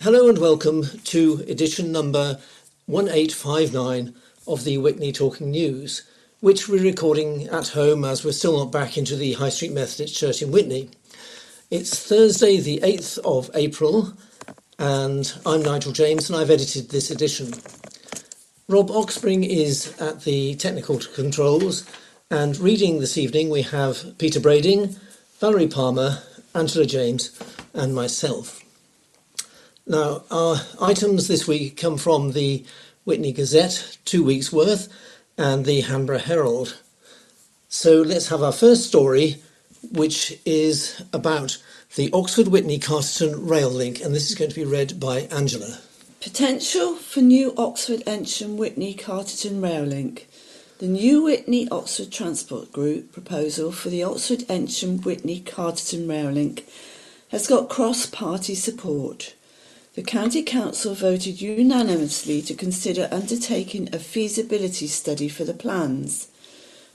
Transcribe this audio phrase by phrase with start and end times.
[0.00, 2.38] Hello and welcome to edition number
[2.86, 4.14] 1859
[4.46, 6.04] of the Witney Talking News,
[6.38, 10.16] which we're recording at home as we're still not back into the High Street Methodist
[10.16, 10.88] Church in Witney.
[11.72, 14.12] It's Thursday, the 8th of April,
[14.78, 17.52] and I'm Nigel James and I've edited this edition.
[18.68, 21.84] Rob Oxspring is at the technical controls,
[22.30, 24.94] and reading this evening we have Peter Brading,
[25.40, 26.22] Valerie Palmer,
[26.54, 27.36] Angela James,
[27.74, 28.62] and myself.
[29.90, 32.62] Now, our items this week come from the
[33.06, 34.86] Witney Gazette, two weeks worth,
[35.38, 36.78] and the Hanborough Herald.
[37.70, 39.36] So let's have our first story,
[39.90, 41.56] which is about
[41.96, 45.78] the Oxford Witney Carterton rail link, and this is going to be read by Angela.
[46.20, 50.28] Potential for new Oxford Eynsham Witney Carterton rail link.
[50.80, 56.66] The new Witney Oxford Transport Group proposal for the Oxford Eynsham Whitney Carterton rail link
[57.30, 59.34] has got cross party support.
[59.98, 66.28] The County Council voted unanimously to consider undertaking a feasibility study for the plans.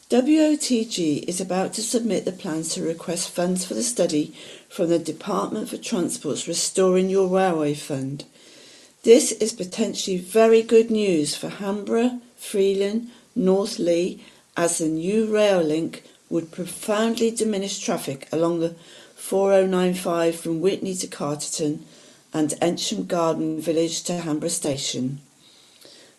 [0.09, 4.33] WOTG is about to submit the plans to request funds for the study
[4.69, 8.23] from the Department for Transport's Restoring Your Railway Fund.
[9.03, 14.21] This is potentially very good news for Hanborough, Freeland, North Leigh,
[14.55, 18.75] as the new rail link would profoundly diminish traffic along the
[19.17, 21.85] 4095 from Witney to Carterton
[22.33, 25.21] and Eynsham Garden Village to Hanborough Station.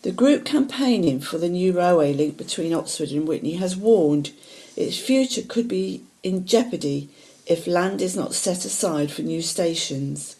[0.03, 4.33] The group campaigning for the new railway link between Oxford and Witney has warned
[4.77, 7.09] its future could be in jeopardy
[7.47, 10.37] if land is not set aside for new stations.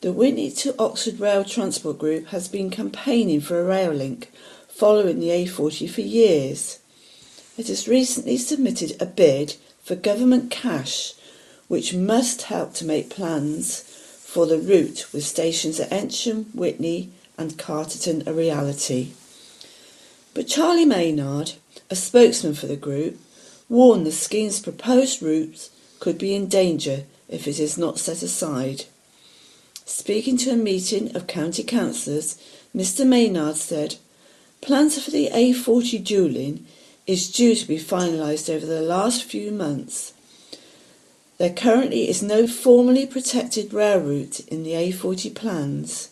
[0.00, 4.32] The Witney to Oxford Rail Transport Group has been campaigning for a rail link
[4.68, 6.78] following the A40 for years.
[7.58, 11.12] It has recently submitted a bid for government cash,
[11.68, 13.91] which must help to make plans
[14.32, 19.10] for the route with stations at Eynsham, Witney and Carterton a reality.
[20.32, 21.52] But Charlie Maynard,
[21.90, 23.20] a spokesman for the group,
[23.68, 25.68] warned the scheme's proposed route
[26.00, 28.86] could be in danger if it is not set aside.
[29.84, 32.38] Speaking to a meeting of county councillors,
[32.74, 33.96] Mr Maynard said,
[34.62, 36.60] Plans for the A40 dualling
[37.06, 40.14] is due to be finalised over the last few months.
[41.42, 46.08] There currently is no formally protected rail route in the A40 plans.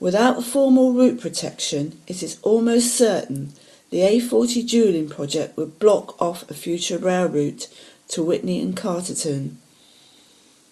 [0.00, 3.52] Without formal route protection, it is almost certain
[3.90, 7.68] the A40 dualling project would block off a future rail route
[8.08, 9.58] to Witney and Carterton.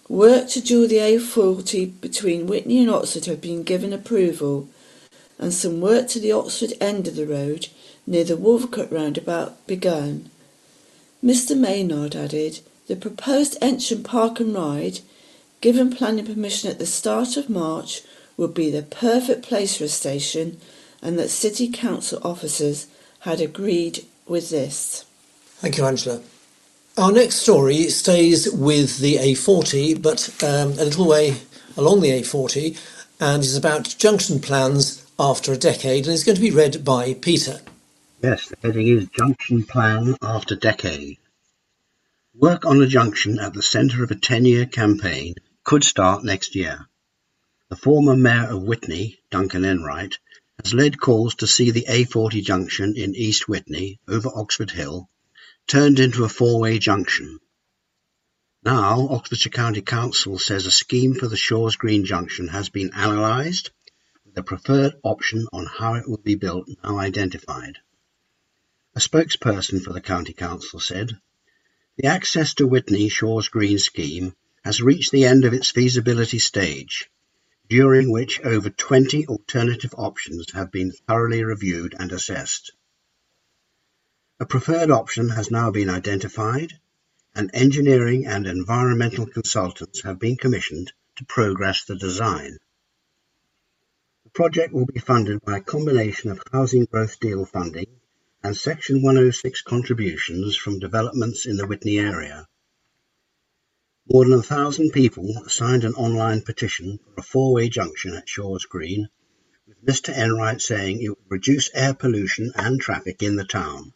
[0.09, 4.69] Work to dual the A40 between Witney and Oxford have been given approval,
[5.37, 7.67] and some work to the Oxford end of the road
[8.07, 10.31] near the Wolvercote roundabout begun.
[11.23, 12.61] Mr Maynard added,
[12.91, 14.99] the proposed Eynsham Park and Ride,
[15.61, 18.01] given planning permission at the start of March,
[18.35, 20.59] would be the perfect place for a station
[21.01, 22.87] and that City Council officers
[23.19, 25.05] had agreed with this.
[25.61, 26.21] Thank you, Angela.
[26.97, 31.37] Our next story stays with the A40, but um, a little way
[31.77, 32.77] along the A40,
[33.21, 37.13] and is about junction plans after a decade, and is going to be read by
[37.13, 37.61] Peter.
[38.21, 41.17] Yes, the heading is Junction Plan After Decade.
[42.33, 46.55] Work on a junction at the centre of a 10 year campaign could start next
[46.55, 46.87] year.
[47.67, 50.17] The former Mayor of Witney, Duncan Enright,
[50.63, 55.09] has led calls to see the A40 junction in East Witney over Oxford Hill,
[55.67, 57.39] turned into a four-way junction.
[58.63, 63.71] Now, Oxfordshire County Council says a scheme for the Shores Green junction has been analysed,
[64.25, 67.79] with a preferred option on how it will be built now identified.
[68.95, 71.19] A spokesperson for the County Council said,
[72.01, 74.35] The access to Witney Shores Green scheme
[74.65, 77.11] has reached the end of its feasibility stage
[77.69, 82.71] during which over twenty alternative options have been thoroughly reviewed and assessed.
[84.39, 86.73] A preferred option has now been identified,
[87.35, 92.57] and engineering and environmental consultants have been commissioned to progress the design.
[94.23, 98.00] The project will be funded by a combination of Housing Growth Deal funding
[98.43, 102.47] and Section 106 contributions from developments in the Witney area.
[104.11, 108.65] More than a thousand people signed an online petition for a four-way junction at Shores
[108.65, 109.09] Green,
[109.67, 113.93] with Mr Enright saying it would reduce air pollution and traffic in the town.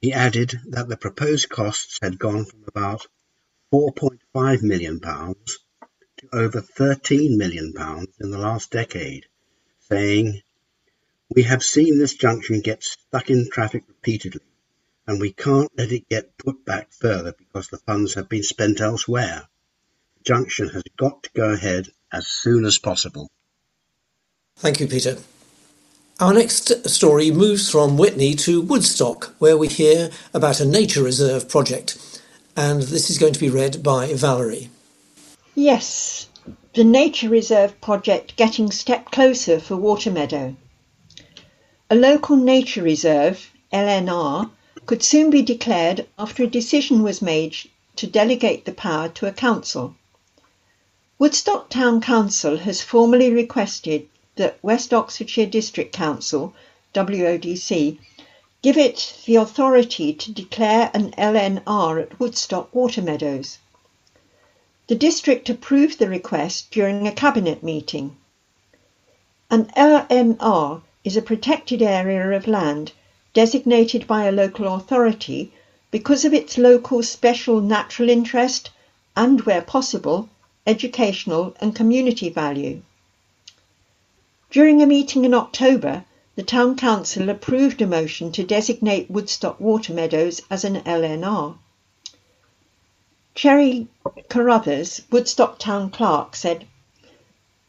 [0.00, 3.06] He added that the proposed costs had gone from about
[3.72, 7.72] £4.5 million to over £13 million
[8.20, 9.26] in the last decade,
[9.80, 10.42] saying,
[11.34, 14.40] We have seen this junction get stuck in traffic repeatedly
[15.06, 18.80] and we can't let it get put back further because the funds have been spent
[18.80, 19.48] elsewhere.
[20.18, 23.28] The junction has got to go ahead as soon as possible.
[24.56, 25.18] Thank you, Peter.
[26.20, 31.48] Our next story moves from Witney to Woodstock, where we hear about a nature reserve
[31.48, 32.22] project.
[32.56, 34.68] And this is going to be read by Valerie.
[35.54, 36.28] Yes,
[36.74, 40.56] the Nature Reserve project getting step closer for Watermeadow.
[41.92, 44.48] A local nature reserve, LNR,
[44.86, 47.56] could soon be declared after a decision was made
[47.96, 49.96] to delegate the power to a council.
[51.18, 56.54] Woodstock Town Council has formally requested that West Oxfordshire District Council,
[56.94, 57.98] WODC,
[58.62, 63.58] give it the authority to declare an LNR at Woodstock Watermeadows.
[64.86, 68.16] The district approved the request during a cabinet meeting.
[69.50, 72.92] An LNR is a protected area of land
[73.32, 75.52] designated by a local authority
[75.90, 78.70] because of its local special natural interest
[79.16, 80.28] and, where possible,
[80.66, 82.82] educational and community value.
[84.50, 86.04] During a meeting in October,
[86.36, 91.56] the Town Council approved a motion to designate Woodstock Water Meadows as an LNR.
[93.34, 93.88] Cherry
[94.28, 96.66] Carruthers, Woodstock Town Clerk, said,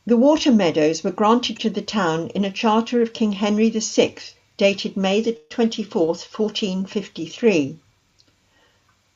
[0.04, 4.16] The water meadows were granted to the town in a charter of King Henry VI,
[4.58, 7.78] dated May the 24th, 1453.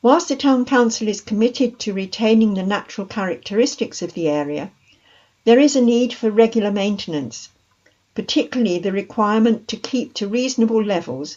[0.00, 4.70] Whilst the Town Council is committed to retaining the natural characteristics of the area,
[5.44, 7.48] there is a need for regular maintenance,
[8.14, 11.36] particularly the requirement to keep to reasonable levels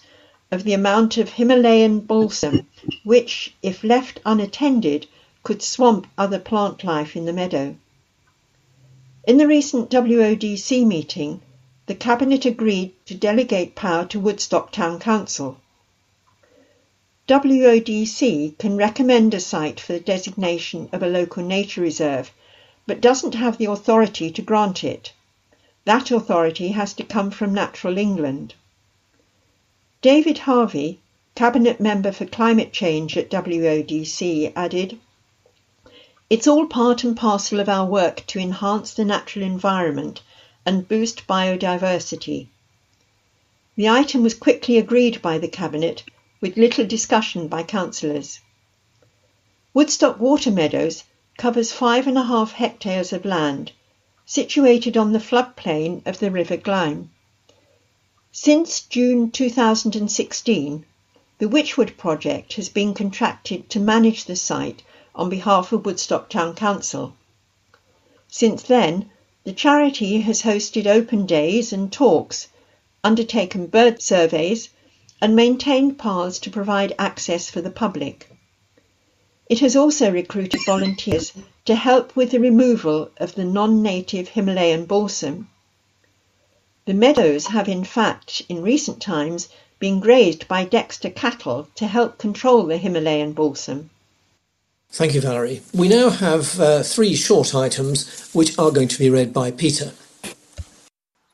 [0.52, 2.68] of the amount of Himalayan balsam,
[3.04, 5.08] which, if left unattended,
[5.42, 7.76] could swamp other plant life in the meadow.
[9.30, 11.42] In the recent WODC meeting,
[11.86, 15.58] the Cabinet agreed to delegate power to Woodstock Town Council.
[17.28, 22.32] WODC can recommend a site for the designation of a local nature reserve,
[22.88, 25.14] but doesn't have the authority to grant it.
[25.86, 28.56] That authority has to come from Natural England.
[30.02, 30.98] David Harvey,
[31.36, 34.98] Cabinet Member for Climate Change at WODC, added,
[36.30, 40.22] It's all part and parcel of our work to enhance the natural environment
[40.64, 42.50] and boost biodiversity.
[43.76, 46.04] The item was quickly agreed by the Cabinet
[46.40, 48.42] with little discussion by councillors.
[49.74, 51.04] Woodstock Water Meadows
[51.40, 53.72] covers five and a half hectares of land,
[54.28, 57.10] situated on the floodplain of the River Glyme.
[58.32, 60.86] Since June 2016,
[61.40, 64.84] the Wychwood project has been contracted to manage the site
[65.20, 67.14] on behalf of Woodstock Town Council.
[68.30, 69.10] Since then,
[69.44, 72.48] the charity has hosted open days and talks,
[73.04, 74.70] undertaken bird surveys,
[75.22, 78.32] and maintained paths to provide access for the public.
[79.50, 81.34] It has also recruited volunteers
[81.66, 85.50] to help with the removal of the non-native Himalayan balsam.
[86.86, 89.50] The meadows have in fact, in recent times,
[89.80, 93.90] been grazed by Dexter cattle to help control the Himalayan balsam.
[94.92, 95.62] Thank you, Valerie.
[95.74, 99.94] We now have uh, three short items which are going to be read by Peter.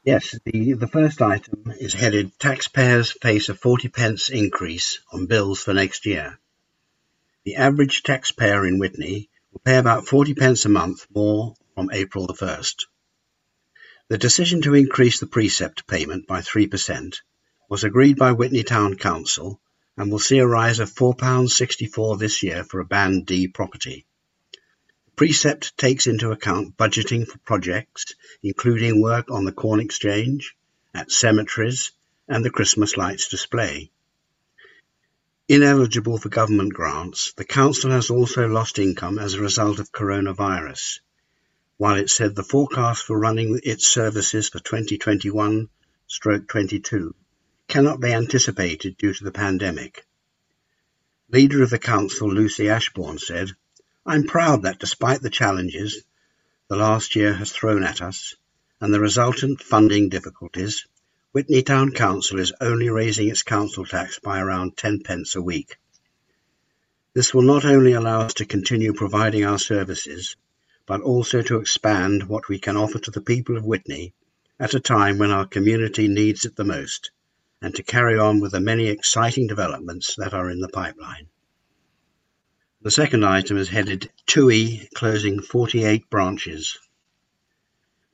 [0.03, 5.63] Yes, the, the first item is headed Taxpayers face a 40 pence increase on bills
[5.63, 6.37] for next year.
[7.43, 12.27] The average taxpayer in Witney will pay about 40 pence a month more from April
[12.27, 12.85] the 1st.
[14.09, 17.21] The decision to increase the precept payment by 3%
[17.69, 19.59] was agreed by Witney Town Council
[19.97, 24.05] and will see a rise of £4.64 this year for a Band D property.
[25.15, 30.55] Precept takes into account budgeting for projects, including work on the Corn Exchange,
[30.93, 31.91] at cemeteries,
[32.27, 33.91] and the Christmas lights display.
[35.47, 40.99] Ineligible for government grants, the council has also lost income as a result of coronavirus,
[41.77, 45.69] while it said the forecast for running its services for 2021
[46.07, 47.13] stroke 22
[47.67, 50.05] cannot be anticipated due to the pandemic.
[51.29, 53.51] Leader of the council, Lucy Ashbourne, said,
[54.05, 56.03] I'm proud that despite the challenges
[56.67, 58.35] the last year has thrown at us
[58.79, 60.85] and the resultant funding difficulties,
[61.33, 65.77] Witney Town Council is only raising its council tax by around 10 pence a week.
[67.13, 70.35] This will not only allow us to continue providing our services,
[70.85, 74.13] but also to expand what we can offer to the people of Witney
[74.59, 77.11] at a time when our community needs it the most,
[77.65, 81.25] and to carry on with the many exciting developments that are in the pipeline.
[82.83, 86.77] The second item is headed TUI closing 48 branches.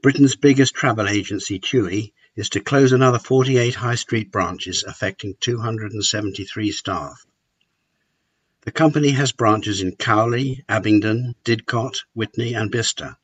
[0.02, 6.72] Britain's biggest travel agency, TUI, is to close another 48 high street branches affecting 273
[6.72, 7.26] staff.
[8.62, 13.18] The company has branches in Cowley, Abingdon, Didcot, Witney, and Bicester.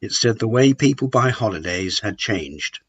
[0.00, 2.80] It said the way people buy holidays had changed.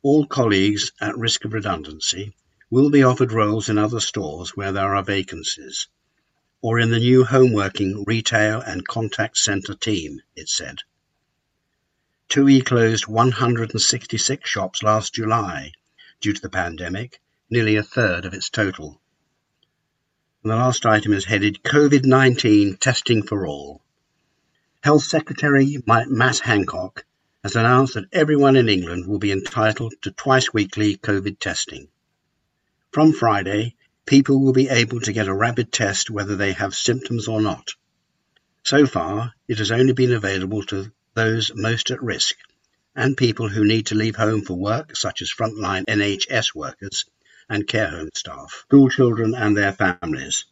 [0.00, 2.36] All colleagues at risk of redundancy
[2.70, 5.88] will be offered roles in other stores where there are vacancies,
[6.60, 10.82] or in the new homeworking retail and contact centre team, it said.
[12.28, 15.72] TUI closed 166 shops last July
[16.20, 19.00] due to the pandemic, nearly a third of its total.
[20.44, 23.82] And the last item is headed COVID 19 testing for all.
[24.84, 27.04] Health Secretary Matt Hancock
[27.42, 31.88] has announced that everyone in England will be entitled to twice weekly COVID testing.
[32.90, 33.76] From Friday,
[34.06, 37.70] people will be able to get a rapid test whether they have symptoms or not.
[38.64, 42.34] So far, it has only been available to those most at risk
[42.96, 47.04] and people who need to leave home for work, such as frontline NHS workers
[47.48, 50.44] and care home staff, school children and their families.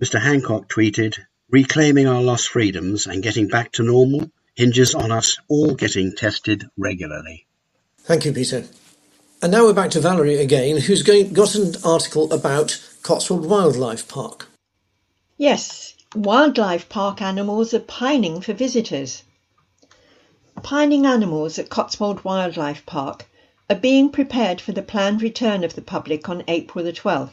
[0.00, 0.20] Mr.
[0.20, 1.18] Hancock tweeted,
[1.50, 6.64] Reclaiming our lost freedoms and getting back to normal hinges on us all getting tested
[6.76, 7.46] regularly.
[7.98, 8.64] Thank you, Peter.
[9.42, 14.06] And now we're back to Valerie again, who's going, got an article about Cotswold Wildlife
[14.06, 14.48] Park.
[15.38, 19.22] Yes, wildlife park animals are pining for visitors.
[20.62, 23.26] Pining animals at Cotswold Wildlife Park
[23.70, 27.30] are being prepared for the planned return of the public on April the 12th.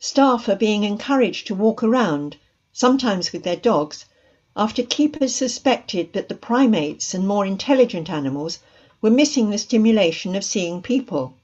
[0.00, 2.36] Staff are being encouraged to walk around,
[2.72, 4.06] sometimes with their dogs,
[4.56, 8.58] after keepers suspected that the primates and more intelligent animals
[9.00, 11.34] were missing the stimulation of seeing people.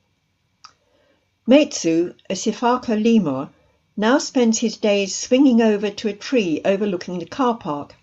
[1.47, 3.49] Metsu, a Sifaka lemur,
[3.97, 7.97] now spends his days swinging over to a tree overlooking the car park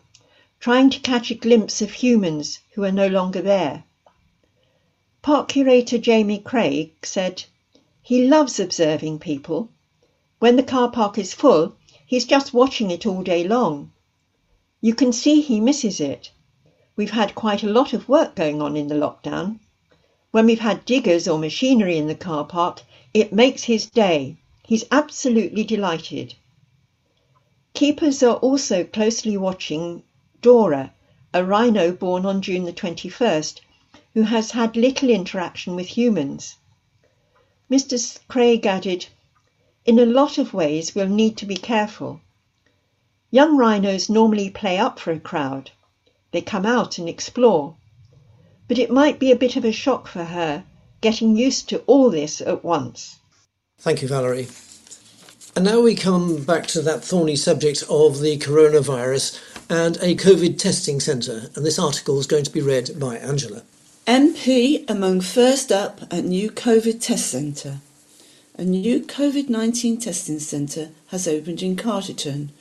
[0.59, 3.83] trying to catch a glimpse of humans who are no longer there.
[5.21, 7.43] Park curator Jamie Craig said,
[8.01, 9.69] He loves observing people.
[10.39, 13.91] When the car park is full, he's just watching it all day long.
[14.79, 16.31] You can see he misses it.
[16.95, 19.59] We've had quite a lot of work going on in the lockdown.
[20.29, 24.37] When we've had diggers or machinery in the car park, it makes his day.
[24.67, 26.35] He's absolutely delighted.
[27.73, 30.03] Keepers are also closely watching
[30.41, 30.93] Dora,
[31.33, 33.61] a rhino born on June the 21st,
[34.13, 36.55] who has had little interaction with humans.
[37.71, 38.19] Mr.
[38.27, 39.07] Craig added,
[39.85, 42.21] In a lot of ways, we'll need to be careful.
[43.29, 45.71] Young rhinos normally play up for a crowd.
[46.31, 47.75] They come out and explore.
[48.67, 50.63] But it might be a bit of a shock for her,
[51.01, 53.17] getting used to all this at once.
[53.79, 54.47] Thank you, Valerie.
[55.55, 60.59] And now we come back to that thorny subject of the coronavirus and a COVID
[60.59, 61.49] testing centre.
[61.55, 63.63] And this article is going to be read by Angela.
[64.05, 67.79] MP among first up at new COVID test centre.
[68.55, 72.51] A new COVID 19 testing centre has opened in Carterton.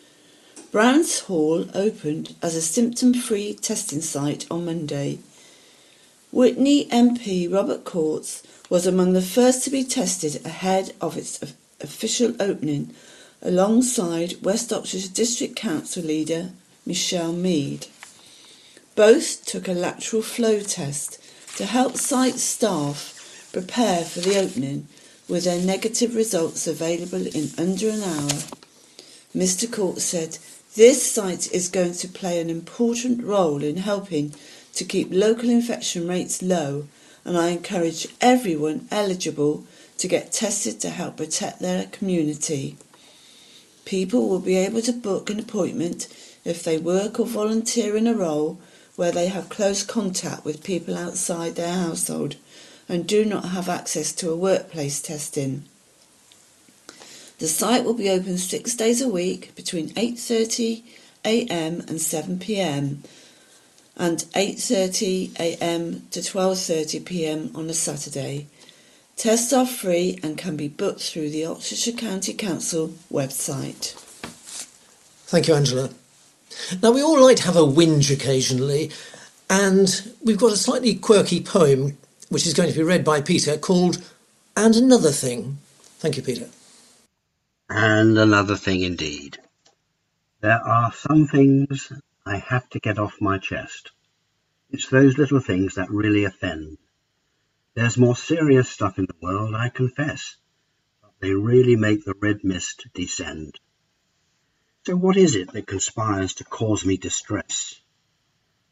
[0.73, 5.21] Browns Hall opened as a symptom free testing site on Monday.
[6.33, 11.41] Witney MP Robert Courts was among the first to be tested ahead of its
[11.81, 12.93] official opening
[13.41, 16.51] alongside West Oxfordshire District Council leader
[16.85, 17.87] Michelle Mead.
[18.97, 21.21] Both took a lateral flow test
[21.57, 24.89] to help site staff prepare for the opening
[25.29, 28.41] with their negative results available in under an hour.
[29.35, 29.71] Mr.
[29.71, 30.39] Court said,
[30.77, 34.35] This site is going to play an important role in helping
[34.75, 36.87] to keep local infection rates low,
[37.25, 39.65] and I encourage everyone eligible
[39.97, 42.77] to get tested to help protect their community.
[43.87, 46.09] People will be able to book an appointment
[46.45, 48.59] if they work or volunteer in a role
[48.97, 52.37] where they have close contact with people outside their household
[52.87, 55.65] and do not have access to a workplace testing.
[57.39, 60.83] The site will be open 6 days a week between 8:30
[61.25, 61.83] a.m.
[61.87, 63.03] and 7 p.m.
[63.97, 66.07] and 8:30 a.m.
[66.13, 67.51] to 12:30 p.m.
[67.55, 68.47] on a Saturday.
[69.17, 73.93] Tests are free and can be booked through the Oxfordshire County Council website.
[75.27, 75.91] Thank you, Angela.
[76.83, 78.91] Now, we all like to have a whinge occasionally,
[79.51, 83.57] and we've got a slightly quirky poem which is going to be read by Peter
[83.57, 84.03] called
[84.57, 85.59] And Another Thing.
[85.99, 86.49] Thank you, Peter.
[87.69, 89.39] And another thing indeed.
[90.41, 91.93] There are some things
[92.25, 93.91] I have to get off my chest.
[94.71, 96.79] It's those little things that really offend.
[97.75, 100.37] There's more serious stuff in the world, I confess,
[101.03, 103.59] but they really make the red mist descend.
[104.87, 107.75] So what is it that conspires to cause me distress?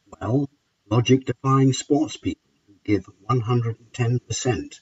[0.07, 0.49] Well,
[0.89, 4.81] logic-defying sports people who give 110%,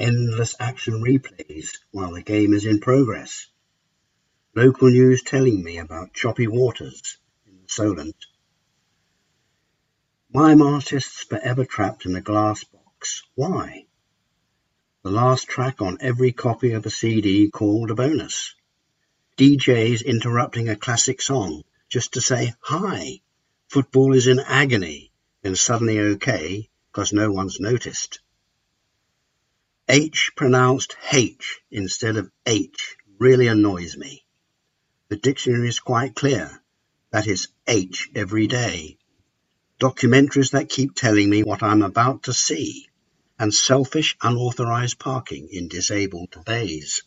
[0.00, 3.46] endless action replays while the game is in progress,
[4.56, 8.16] Local news telling me about choppy waters in the Solent.
[10.34, 13.22] Mime artists forever trapped in a glass box.
[13.36, 13.86] Why?
[15.04, 18.56] The last track on every copy of a CD called a bonus.
[19.36, 23.20] DJs interrupting a classic song just to say hi.
[23.68, 28.18] Football is in agony, then suddenly okay because no one's noticed.
[29.92, 34.24] H pronounced H instead of H really annoys me.
[35.08, 36.62] The dictionary is quite clear.
[37.10, 38.98] That is H every day.
[39.80, 42.86] Documentaries that keep telling me what I'm about to see.
[43.36, 47.02] And selfish unauthorized parking in disabled bays.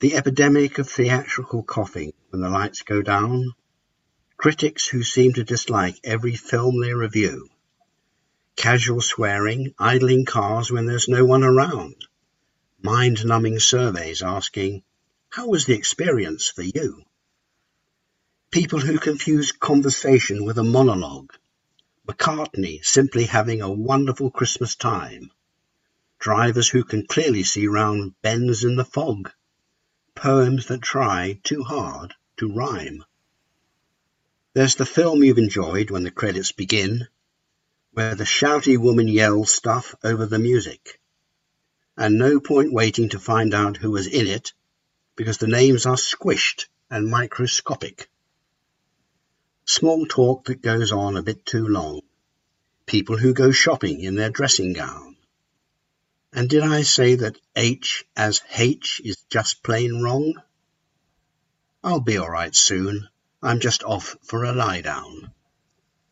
[0.00, 3.52] The epidemic of theatrical coughing when the lights go down.
[4.36, 7.48] Critics who seem to dislike every film they review
[8.58, 11.94] casual swearing, idling cars when there's no one around,
[12.82, 14.82] mind numbing surveys asking,
[15.30, 17.04] How was the experience for you?
[18.50, 21.32] People who confuse conversation with a monologue,
[22.08, 25.30] McCartney simply having a wonderful Christmas time,
[26.18, 29.30] drivers who can clearly see round bends in the fog,
[30.16, 33.04] poems that try too hard to rhyme.
[34.54, 37.06] There's the film you've enjoyed when the credits begin
[37.98, 41.00] where the shouty woman yells stuff over the music.
[41.96, 44.52] And no point waiting to find out who was in it,
[45.16, 48.08] because the names are squished and microscopic.
[49.64, 52.02] Small talk that goes on a bit too long.
[52.86, 55.16] People who go shopping in their dressing gown.
[56.32, 60.34] And did I say that H as H is just plain wrong?
[61.82, 63.08] I'll be all right soon.
[63.42, 65.32] I'm just off for a lie down.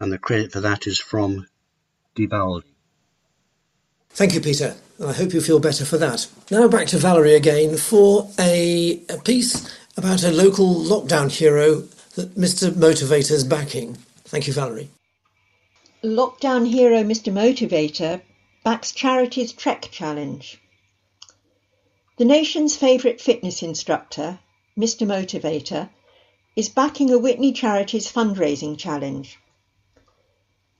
[0.01, 1.47] And the credit for that is from
[4.11, 4.75] Thank you, Peter.
[5.05, 6.27] I hope you feel better for that.
[6.51, 11.83] Now back to Valerie again for a, a piece about a local lockdown hero
[12.15, 12.71] that Mr.
[12.71, 13.95] Motivator is backing.
[14.25, 14.89] Thank you, Valerie.
[16.03, 17.31] Lockdown hero Mr.
[17.33, 18.23] Motivator
[18.65, 20.61] backs charity's Trek Challenge.
[22.17, 24.39] The nation's favourite fitness instructor,
[24.79, 25.07] Mr.
[25.07, 25.91] Motivator,
[26.57, 29.39] is backing a Witney Charities fundraising challenge.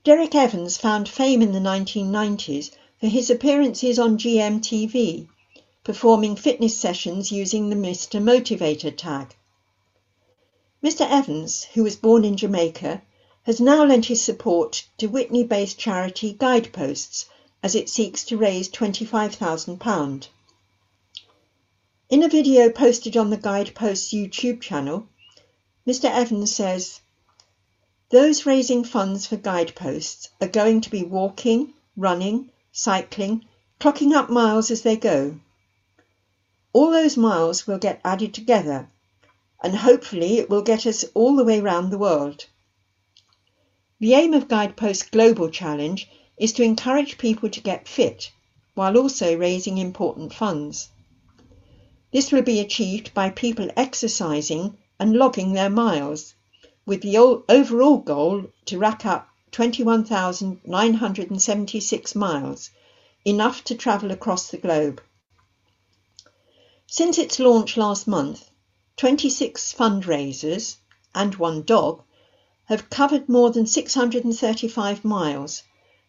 [0.07, 5.27] Derek Evans found fame in the 1990s for his appearances on GMTV,
[5.83, 8.23] performing fitness sessions using the Mr.
[8.23, 9.35] Motivator tag.
[10.81, 11.05] Mr.
[11.11, 13.01] Evans, who was born in Jamaica,
[13.43, 17.25] has now lent his support to Witney based charity Guideposts
[17.61, 20.27] as it seeks to raise £25,000.
[22.09, 25.09] In a video posted on the Guideposts YouTube channel,
[25.85, 26.05] Mr.
[26.05, 27.01] Evans says,
[28.09, 33.43] those raising funds for guideposts are going to be walking, running, cycling,
[33.81, 35.37] clocking up miles as they go.
[36.71, 38.87] All those miles will get added together,
[39.61, 42.45] and hopefully it will get us all the way round the world.
[43.99, 48.31] The aim of Guidepost Global Challenge is to encourage people to get fit
[48.73, 50.89] while also raising important funds.
[52.13, 56.35] This will be achieved by people exercising and logging their miles
[56.87, 62.69] with the overall goal to rack up 21,976 miles,
[63.25, 65.01] enough to travel across the globe.
[66.87, 68.49] Since its launch last month,
[68.95, 70.77] 26 fundraisers
[71.13, 72.03] and one dog
[72.65, 75.63] have covered more than 635 miles,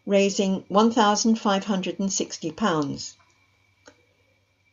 [0.07, 3.15] raising £1,560.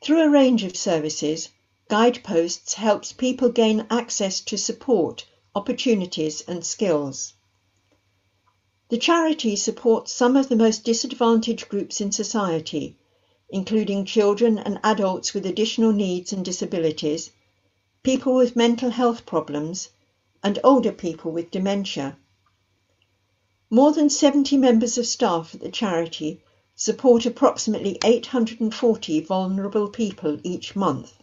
[0.04, 1.50] Through a range of services,
[1.90, 7.34] Guideposts helps people gain access to support opportunities and skills.
[8.90, 12.98] The charity supports some of the most disadvantaged groups in society,
[13.50, 17.32] including children and adults with additional needs and disabilities,
[18.04, 19.90] people with mental health problems,
[20.44, 22.18] and older people with dementia.
[23.72, 26.44] More than 70 members of staff at the charity
[26.76, 31.14] support approximately 840 vulnerable people each month.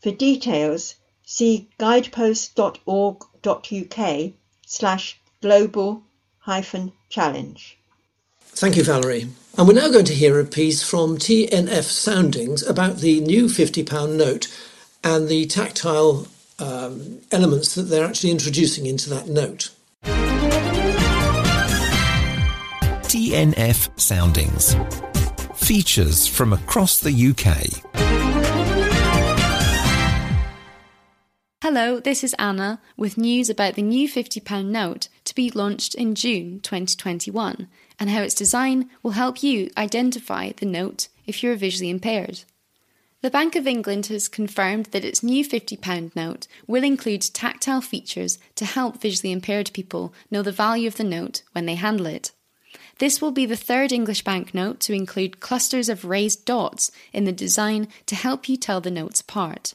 [0.00, 0.94] For details,
[1.30, 4.32] see guidepost.org.uk
[4.66, 6.02] slash global
[6.40, 7.78] hyphen challenge.
[8.40, 9.28] Thank you, Valerie.
[9.56, 14.16] And we're now going to hear a piece from TNF Soundings about the new £50
[14.16, 14.48] note
[15.04, 16.26] and the tactile
[16.58, 19.70] um, elements that they're actually introducing into that note.
[23.06, 24.74] TNF Soundings.
[25.54, 28.29] Features from across the UK.
[31.62, 36.14] Hello, this is Anna with news about the new £50 note to be launched in
[36.14, 37.68] June 2021
[37.98, 42.44] and how its design will help you identify the note if you're visually impaired.
[43.20, 48.38] The Bank of England has confirmed that its new £50 note will include tactile features
[48.54, 52.32] to help visually impaired people know the value of the note when they handle it.
[53.00, 57.32] This will be the third English banknote to include clusters of raised dots in the
[57.32, 59.74] design to help you tell the notes apart.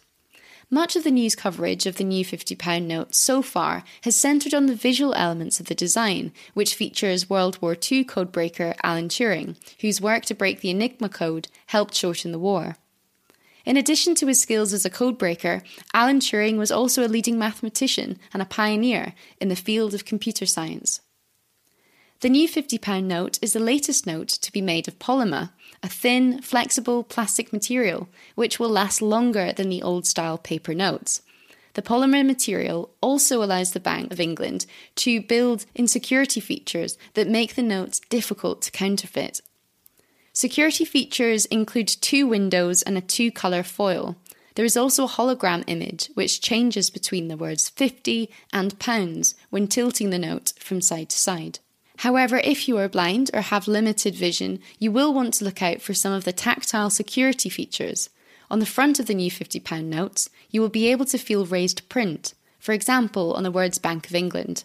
[0.75, 4.65] Much of the news coverage of the new £50 note so far has centred on
[4.65, 10.01] the visual elements of the design, which features World War II codebreaker Alan Turing, whose
[10.01, 12.75] work to break the Enigma code helped shorten the war.
[13.63, 15.61] In addition to his skills as a codebreaker,
[15.93, 20.45] Alan Turing was also a leading mathematician and a pioneer in the field of computer
[20.45, 20.99] science.
[22.19, 25.51] The new £50 note is the latest note to be made of polymer,
[25.83, 31.21] a thin, flexible plastic material which will last longer than the old style paper notes.
[31.73, 37.27] The polymer material also allows the Bank of England to build in security features that
[37.27, 39.41] make the notes difficult to counterfeit
[40.35, 44.17] Security features include two windows and a two colour foil.
[44.55, 49.67] There is also a hologram image which changes between the words 50 and pounds when
[49.67, 51.59] tilting the note from side to side.
[51.99, 55.81] However, if you are blind or have limited vision, you will want to look out
[55.81, 58.09] for some of the tactile security features.
[58.51, 61.87] On the front of the new £50 notes, you will be able to feel raised
[61.89, 64.63] print, for example, on the words Bank of England.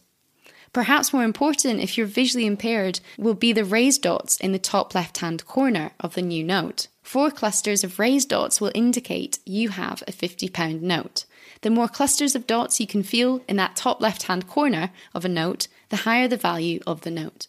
[0.73, 4.95] Perhaps more important, if you're visually impaired, will be the raised dots in the top
[4.95, 6.87] left hand corner of the new note.
[7.03, 11.25] Four clusters of raised dots will indicate you have a £50 note.
[11.63, 15.25] The more clusters of dots you can feel in that top left hand corner of
[15.25, 17.47] a note, the higher the value of the note.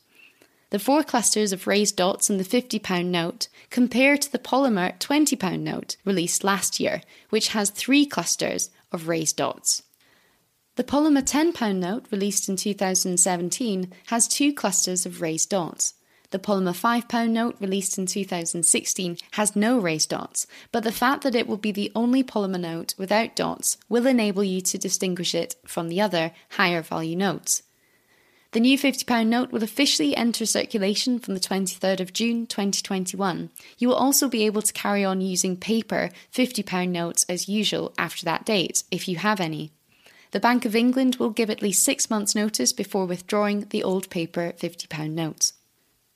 [0.71, 5.59] The four clusters of raised dots in the £50 note compare to the polymer £20
[5.59, 9.83] note released last year, which has three clusters of raised dots.
[10.75, 15.95] The polymer £10 note, released in 2017, has two clusters of raised dots.
[16.29, 21.35] The polymer £5 note, released in 2016, has no raised dots, but the fact that
[21.35, 25.55] it will be the only polymer note without dots will enable you to distinguish it
[25.65, 27.63] from the other, higher value notes.
[28.51, 33.49] The new £50 note will officially enter circulation from the 23rd of June 2021.
[33.77, 38.25] You will also be able to carry on using paper £50 notes as usual after
[38.25, 39.71] that date, if you have any.
[40.31, 44.09] The Bank of England will give at least six months' notice before withdrawing the old
[44.09, 45.53] paper £50 notes.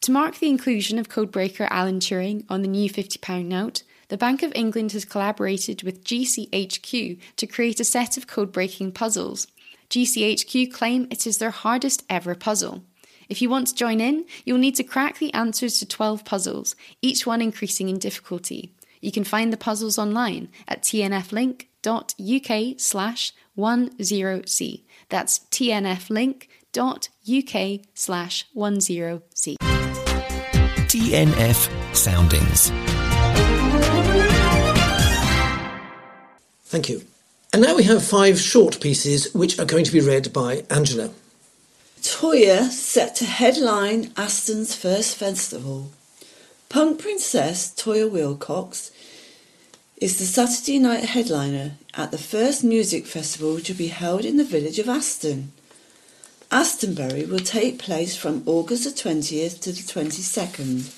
[0.02, 4.44] To mark the inclusion of codebreaker Alan Turing on the new £50 note, the Bank
[4.44, 9.48] of England has collaborated with GCHQ to create a set of code-breaking puzzles.
[9.90, 12.84] GCHQ claim it is their hardest ever puzzle.
[13.30, 16.76] If you want to join in, you'll need to crack the answers to 12 puzzles,
[17.02, 18.74] each one increasing in difficulty.
[19.02, 24.84] You can find the puzzles online at tnflink.uk slash 10C.
[25.10, 26.46] That's tnflink.uk
[27.94, 29.56] slash 10C.
[30.88, 32.72] TNF Soundings.
[36.66, 37.15] Thank you.
[37.56, 41.12] And now we have five short pieces which are going to be read by Angela.
[42.02, 45.90] Toyah set to headline Aston's first festival.
[46.68, 48.92] Punk princess Toyah Willcox
[49.96, 54.44] is the Saturday night headliner at the first music festival to be held in the
[54.44, 55.54] village of Aston.
[56.52, 60.92] Astonbury will take place from August the 20th to the 22nd.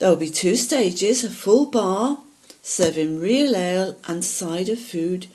[0.00, 2.18] There will be two stages, a full bar
[2.60, 5.28] serving real ale and cider food,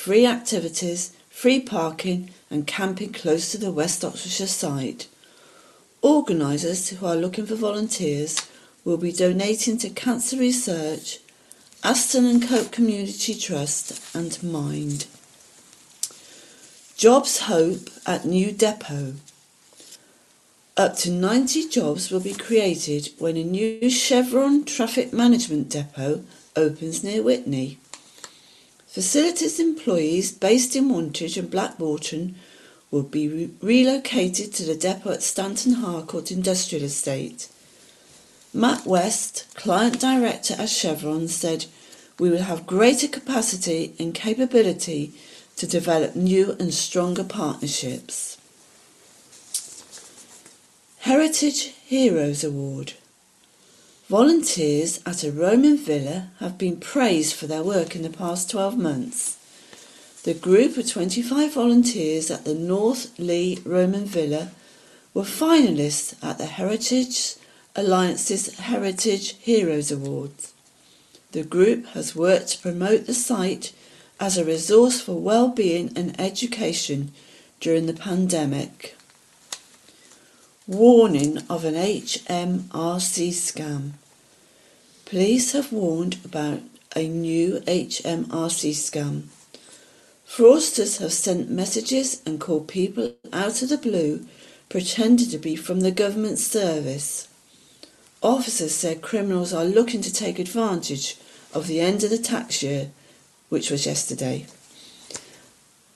[0.00, 5.06] free activities, free parking and camping close to the West Oxfordshire site.
[6.00, 8.48] Organisers who are looking for volunteers
[8.82, 11.18] will be donating to cancer research
[11.84, 15.06] Aston and Cote Community Trust and Mind.
[16.96, 19.16] Jobs Hope at New Depot.
[20.78, 26.24] Up to 90 jobs will be created when a new Chevron traffic management depot
[26.56, 27.79] opens near Witney.
[28.90, 32.34] Facilities employees based in Wantage and Black Bourton
[32.90, 37.48] will be re- relocated to the depot at Stanton Harcourt Industrial Estate.
[38.52, 41.66] Matt West, client director at Chevron, said,
[42.18, 45.12] We will have greater capacity and capability
[45.54, 48.38] to develop new and stronger partnerships.
[50.98, 52.94] Heritage Heroes Award.
[54.10, 58.76] Volunteers at a Roman villa have been praised for their work in the past 12
[58.76, 59.38] months.
[60.24, 64.50] The group of 25 volunteers at the North Leigh Roman Villa
[65.14, 67.36] were finalists at the Heritage
[67.76, 70.54] Alliance's Heritage Heroes Awards.
[71.30, 73.72] The group has worked to promote the site
[74.18, 77.12] as a resource for well-being and education
[77.60, 78.96] during the pandemic.
[80.66, 83.92] Warning of an HMRC scam.
[85.10, 86.60] Police have warned about
[86.94, 89.24] a new HMRC scam.
[90.24, 94.24] Fraudsters have sent messages and called people out of the blue
[94.68, 97.26] pretending to be from the government service.
[98.22, 101.16] Officers said criminals are looking to take advantage
[101.52, 102.92] of the end of the tax year,
[103.48, 104.46] which was yesterday.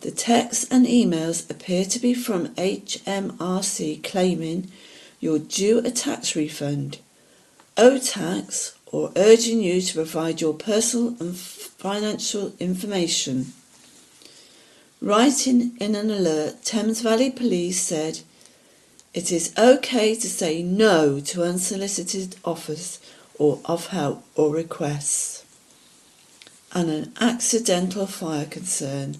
[0.00, 4.72] The texts and emails appear to be from HMRC claiming
[5.20, 6.98] you're due a tax refund,
[7.76, 13.52] owe tax, or urging you to provide your personal and financial information.
[15.00, 18.20] Writing in an alert, Thames Valley Police said
[19.12, 23.00] it is okay to say no to unsolicited offers
[23.36, 25.44] or of help or requests.
[26.72, 29.16] And an accidental fire concern.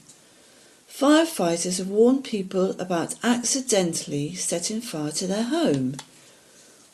[0.88, 5.96] Firefighters have warned people about accidentally setting fire to their home.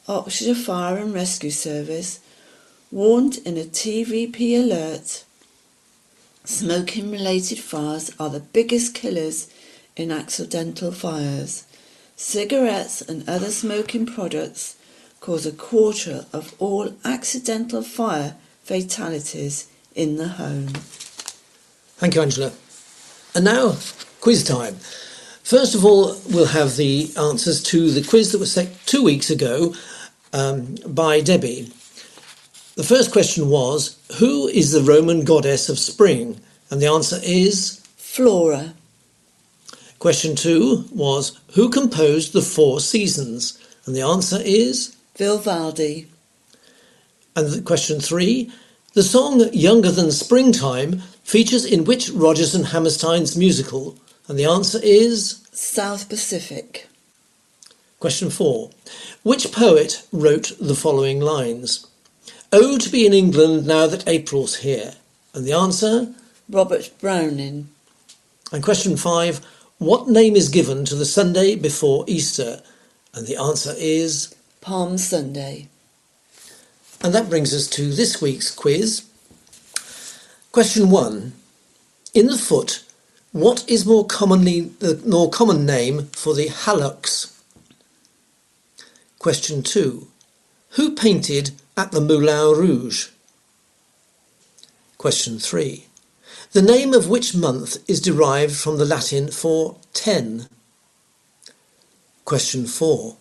[0.09, 2.21] Oxfordshire Fire and Rescue Service
[2.91, 5.25] warned in a TVP alert
[6.45, 9.53] Smoking related fires are the biggest killers
[9.95, 11.65] in accidental fires.
[12.17, 14.77] Cigarettes and other smoking products
[15.21, 20.69] cause a quarter of all accidental fire fatalities in the home.
[21.99, 22.53] Thank you, Angela.
[23.35, 23.77] And now,
[24.21, 24.77] quiz time.
[25.45, 29.31] First of all, we'll have the answers to the quiz that was set two weeks
[29.31, 29.75] ago
[30.33, 31.71] um, by Debbie.
[32.81, 36.41] The first question was Who is the Roman goddess of spring?
[36.71, 38.73] And the answer is Flora.
[39.99, 43.59] Question two was Who composed the Four Seasons?
[43.85, 46.09] And the answer is Vivaldi.
[47.37, 48.51] And question three
[48.95, 53.99] The song Younger Than Springtime features in which Rodgers and Hammerstein's musical?
[54.27, 56.89] And the answer is South Pacific.
[57.99, 58.71] Question four
[59.23, 61.87] Which poet wrote the following lines?
[62.53, 64.95] Oh, to be in England now that April's here.
[65.35, 66.13] And the answer?
[66.49, 67.69] Robert Browning.
[68.51, 69.41] And question five
[69.79, 72.61] What name is given to the Sunday before Easter?
[73.15, 75.69] And the answer is Palm Sunday.
[77.03, 79.05] And that brings us to this week's quiz.
[80.51, 81.35] Question one
[82.15, 82.83] In the foot,
[83.31, 87.41] what is more commonly the more common name for the hallux?
[89.21, 90.09] Question two
[90.71, 93.09] Who painted at the Moulin Rouge?
[94.99, 95.87] Question three
[96.53, 100.47] The name of which month is derived from the Latin for ten?
[102.27, 103.17] Question four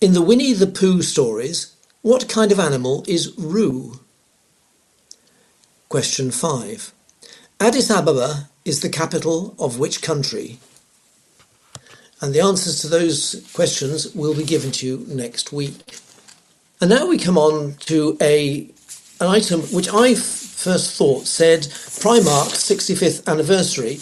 [0.00, 4.00] In the Winnie the Pooh stories, what kind of animal is Roo?
[5.90, 6.94] Question 5.
[7.60, 10.58] Addis Ababa is the capital of which country?
[12.22, 16.00] And the answers to those questions will be given to you next week.
[16.82, 18.70] And now we come on to a
[19.20, 24.00] an item which I first thought said Primark 65th anniversary,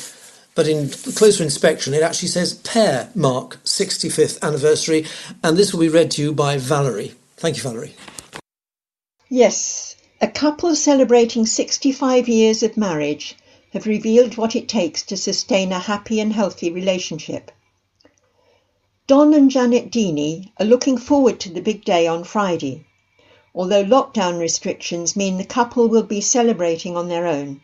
[0.55, 5.07] but in closer inspection it actually says Pear Mark 65th anniversary,
[5.43, 7.15] and this will be read to you by Valerie.
[7.37, 7.97] Thank you, Valerie.
[9.29, 13.37] Yes, a couple celebrating 65 years of marriage
[13.73, 17.51] have revealed what it takes to sustain a happy and healthy relationship.
[19.09, 22.85] Don and Janet Deeney are looking forward to the big day on Friday,
[23.55, 27.63] although lockdown restrictions mean the couple will be celebrating on their own.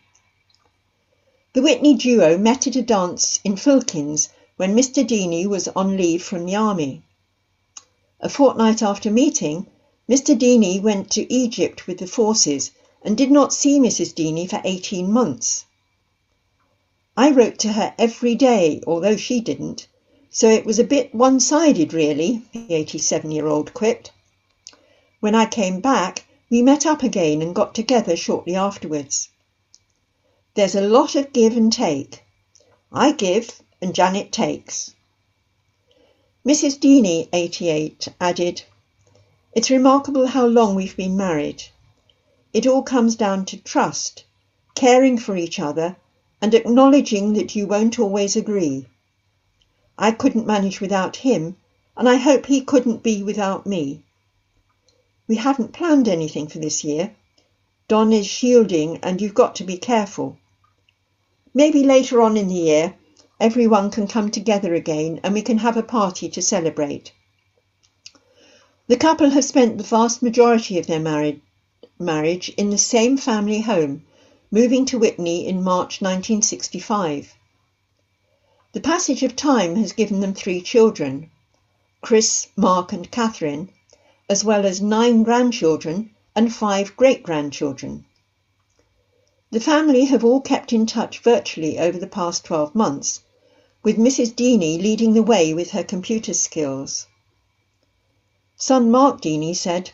[1.53, 5.05] The Witney duo met at a dance in Filkins when Mr.
[5.05, 7.03] Deeney was on leave from the army.
[8.19, 9.67] A fortnight after meeting,
[10.09, 10.35] Mr.
[10.35, 12.71] Deeney went to Egypt with the forces
[13.03, 14.15] and did not see Mrs.
[14.15, 15.65] Deeney for 18 months.
[17.15, 19.87] I wrote to her every day, although she didn't,
[20.37, 24.11] so it was a bit one sided, really, the 87 year old quipped.
[25.21, 29.29] When I came back, we met up again and got together shortly afterwards.
[30.53, 32.21] There's a lot of give and take.
[32.91, 34.93] I give and Janet takes.
[36.45, 36.79] Mrs.
[36.79, 38.61] Deeney, 88, added,
[39.53, 41.63] It's remarkable how long we've been married.
[42.51, 44.25] It all comes down to trust,
[44.75, 45.95] caring for each other,
[46.41, 48.85] and acknowledging that you won't always agree.
[49.97, 51.55] I couldn't manage without him,
[51.95, 54.03] and I hope he couldn't be without me.
[55.27, 57.15] We haven't planned anything for this year.
[57.87, 60.37] Don is shielding, and you've got to be careful.
[61.53, 62.95] Maybe later on in the year,
[63.39, 67.11] everyone can come together again and we can have a party to celebrate.
[68.87, 70.99] The couple have spent the vast majority of their
[71.99, 74.03] marriage in the same family home,
[74.51, 77.33] moving to Witney in March 1965.
[78.75, 81.31] The passage of time has given them three children
[82.01, 83.69] Chris, Mark, and Catherine,
[84.29, 88.03] as well as nine grandchildren and five great grandchildren.
[89.49, 93.21] The family have all kept in touch virtually over the past 12 months,
[93.81, 94.35] with Mrs.
[94.35, 97.07] Deeney leading the way with her computer skills.
[98.57, 99.91] Son Mark Deeney said,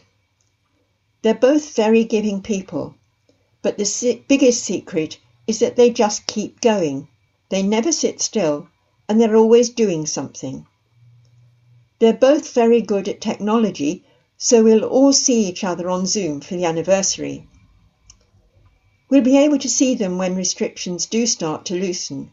[1.21, 2.95] They're both very giving people,
[3.61, 7.07] but the biggest secret is that they just keep going.
[7.49, 8.69] They never sit still
[9.11, 10.65] and they're always doing something.
[11.99, 14.05] They're both very good at technology,
[14.37, 17.45] so we'll all see each other on Zoom for the anniversary.
[19.09, 22.31] We'll be able to see them when restrictions do start to loosen.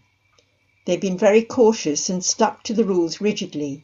[0.86, 3.82] They've been very cautious and stuck to the rules rigidly.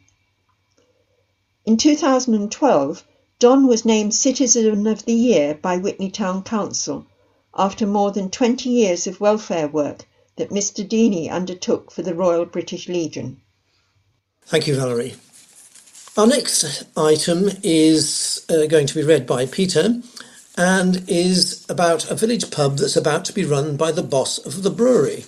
[1.67, 3.05] In 2012,
[3.41, 7.07] Don was named Citizen of the Year by Witney Town Council
[7.57, 10.87] after more than 20 years of welfare work that Mr.
[10.87, 13.41] Deeney undertook for the Royal British Legion.
[14.47, 15.15] Thank you, Valerie.
[16.17, 20.01] Our next item is uh, going to be read by Peter
[20.57, 24.63] and is about a village pub that's about to be run by the boss of
[24.63, 25.25] the brewery.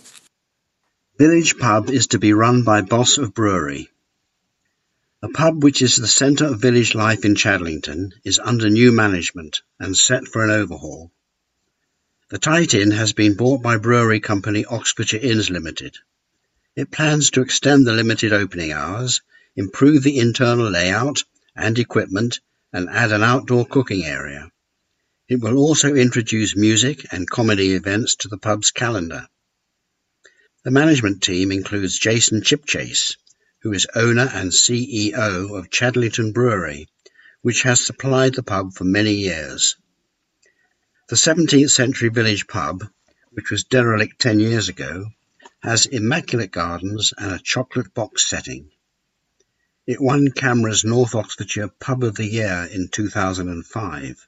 [1.18, 3.88] Village pub is to be run by boss of brewery.
[5.22, 9.62] A pub which is the centre of village life in Chadlington is under new management
[9.80, 11.10] and set for an overhaul.
[12.28, 15.94] The Tite Inn has been bought by brewery company Oxfordshire Inns Limited.
[16.74, 19.20] It plans to extend the limited opening hours,
[19.54, 21.22] improve the internal layout
[21.54, 22.40] and equipment,
[22.72, 24.50] and add an outdoor cooking area.
[25.28, 29.28] It will also introduce music and comedy events to the pub's calendar.
[30.64, 33.14] The management team includes Jason Chipchase,
[33.62, 36.88] who is owner and CEO of Chadlington Brewery,
[37.42, 39.76] which has supplied the pub for many years.
[41.08, 42.82] The 17th century village pub,
[43.30, 45.06] which was derelict 10 years ago,
[45.62, 48.72] has immaculate gardens and a chocolate box setting.
[49.86, 54.26] It won CAMRA's North Oxfordshire Pub of the Year in 2005.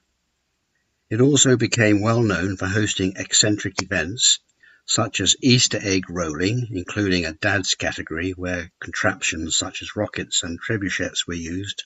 [1.10, 4.38] It also became well known for hosting eccentric events
[4.86, 10.60] such as Easter egg rolling, including a dad's category where contraptions such as rockets and
[10.62, 11.82] trebuchets were used,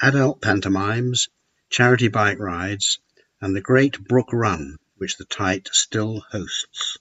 [0.00, 1.28] adult pantomimes,
[1.68, 3.00] charity bike rides,
[3.44, 6.96] and the Great Brook Run, which the Tite still hosts.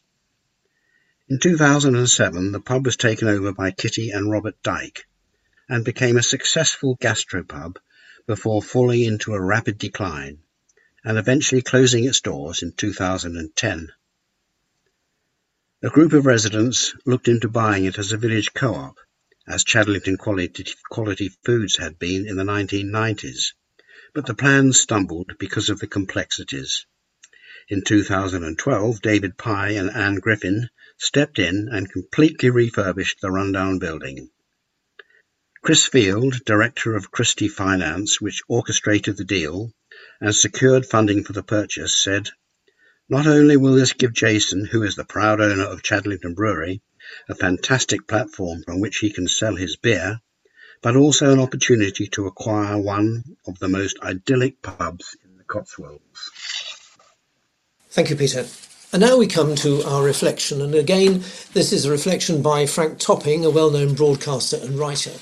[1.29, 5.05] In 2007, the pub was taken over by Kitty and Robert Dyke
[5.69, 7.77] and became a successful gastropub
[8.27, 10.39] before falling into a rapid decline
[11.05, 13.93] and eventually closing its doors in 2010.
[15.81, 18.97] A group of residents looked into buying it as a village co-op,
[19.47, 23.53] as Chadlington Quality, Quality Foods had been in the 1990s,
[24.13, 26.85] but the plans stumbled because of the complexities.
[27.67, 34.29] In 2012, David Pye and Anne Griffin stepped in and completely refurbished the rundown building.
[35.63, 39.73] Chris Field, director of Christie Finance, which orchestrated the deal
[40.19, 42.29] and secured funding for the purchase, said,
[43.09, 46.81] not only will this give Jason, who is the proud owner of Chadlington Brewery,
[47.27, 50.19] a fantastic platform from which he can sell his beer,
[50.83, 56.31] but also an opportunity to acquire one of the most idyllic pubs in the Cotswolds.
[57.89, 58.45] Thank you, Peter.
[58.91, 60.61] And now we come to our reflection.
[60.61, 65.13] And again, this is a reflection by Frank Topping, a well known broadcaster and writer,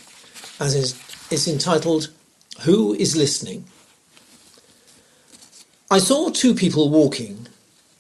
[0.59, 2.09] as is, it's entitled
[2.63, 3.65] Who is Listening?
[5.89, 7.47] I saw two people walking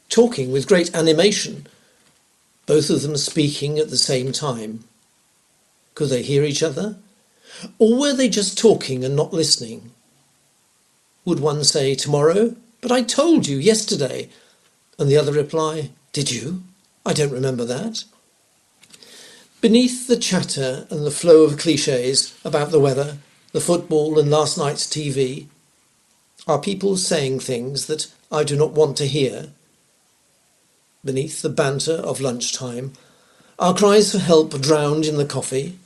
[0.09, 1.65] talking with great animation,
[2.65, 4.83] both of them speaking at the same time.
[5.95, 6.97] Could they hear each other?
[7.79, 9.91] Or were they just talking and not listening?
[11.25, 12.55] Would one say, Tomorrow?
[12.81, 14.29] But I told you yesterday.
[14.97, 16.63] And the other reply, Did you?
[17.05, 18.03] I don't remember that.
[19.61, 23.17] Beneath the chatter and the flow of cliches about the weather,
[23.51, 25.47] the football, and last night's TV,
[26.47, 29.49] are people saying things that I do not want to hear
[31.03, 32.93] beneath the banter of lunchtime,
[33.59, 35.77] our cries for help drowned in the coffee?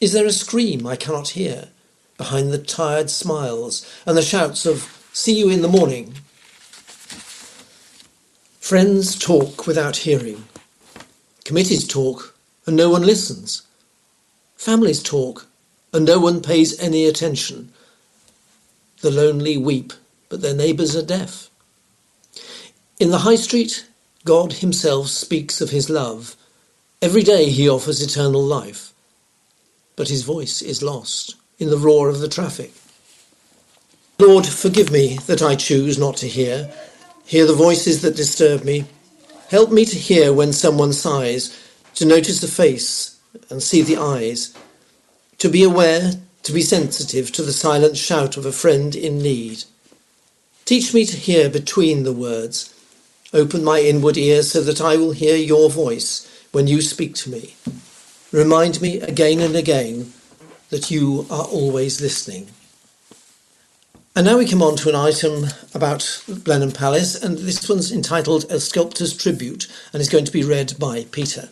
[0.00, 1.68] Is there a scream I cannot hear
[2.16, 6.14] behind the tired smiles and the shouts of, See you in the morning?
[8.60, 10.44] Friends talk without hearing.
[11.44, 12.36] Committees talk
[12.66, 13.62] and no one listens.
[14.56, 15.46] Families talk
[15.92, 17.72] and no one pays any attention.
[19.00, 19.92] The lonely weep,
[20.28, 21.50] but their neighbours are deaf.
[23.00, 23.86] In the high street,
[24.24, 26.36] God Himself speaks of His love.
[27.02, 28.87] Every day He offers eternal life.
[29.98, 32.72] But His voice is lost in the roar of the traffic.
[34.20, 36.72] Lord, forgive me that I choose not to hear,
[37.26, 38.86] hear the voices that disturb me.
[39.50, 41.42] Help me to hear when someone sighs,
[41.96, 43.18] to notice the face
[43.50, 44.56] and see the eyes,
[45.38, 46.12] to be aware,
[46.44, 49.64] to be sensitive to the silent shout of a friend in need.
[50.64, 52.72] Teach me to hear between the words
[53.34, 57.30] Open my inward ear so that I will hear your voice when you speak to
[57.30, 57.56] me.
[58.30, 60.12] Remind me again and again
[60.68, 62.48] that you are always listening.
[64.14, 68.44] And now we come on to an item about Blenheim Palace, and this one's entitled
[68.50, 71.48] A Sculptor's Tribute and is going to be read by Peter.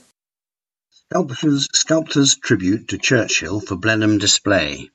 [0.90, 4.90] Sculptor's, Sculptor's Tribute to Churchill for Blenheim Display.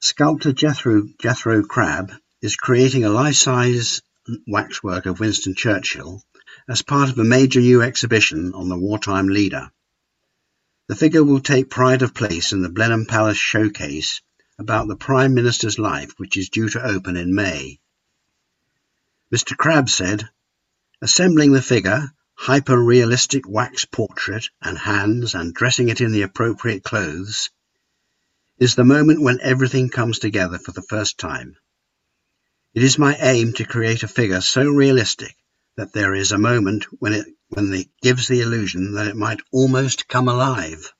[0.00, 4.02] Sculptor Jethro, Jethro Crabb is creating a life-size
[4.48, 6.20] waxwork of Winston Churchill
[6.68, 9.70] as part of a major new exhibition on the wartime leader.
[10.88, 14.20] The figure will take pride of place in the Blenheim Palace showcase
[14.58, 17.78] about the Prime Minister's life which is due to open in May.
[19.32, 19.56] Mr.
[19.56, 20.28] Crabb said,
[21.00, 27.50] Assembling the figure, hyper-realistic wax portrait and hands and dressing it in the appropriate clothes
[28.58, 31.56] is the moment when everything comes together for the first time.
[32.74, 35.36] It is my aim to create a figure so realistic
[35.76, 39.40] that there is a moment when it when it gives the illusion that it might
[39.52, 40.90] almost come alive.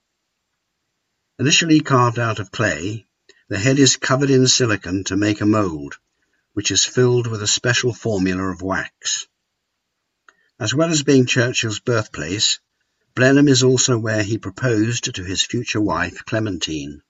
[1.39, 3.07] Initially carved out of clay,
[3.49, 5.97] the head is covered in silicon to make a mold,
[6.53, 9.27] which is filled with a special formula of wax.
[10.61, 12.59] As well as being Churchill's birthplace,
[13.15, 17.01] Blenheim is also where he proposed to his future wife Clementine.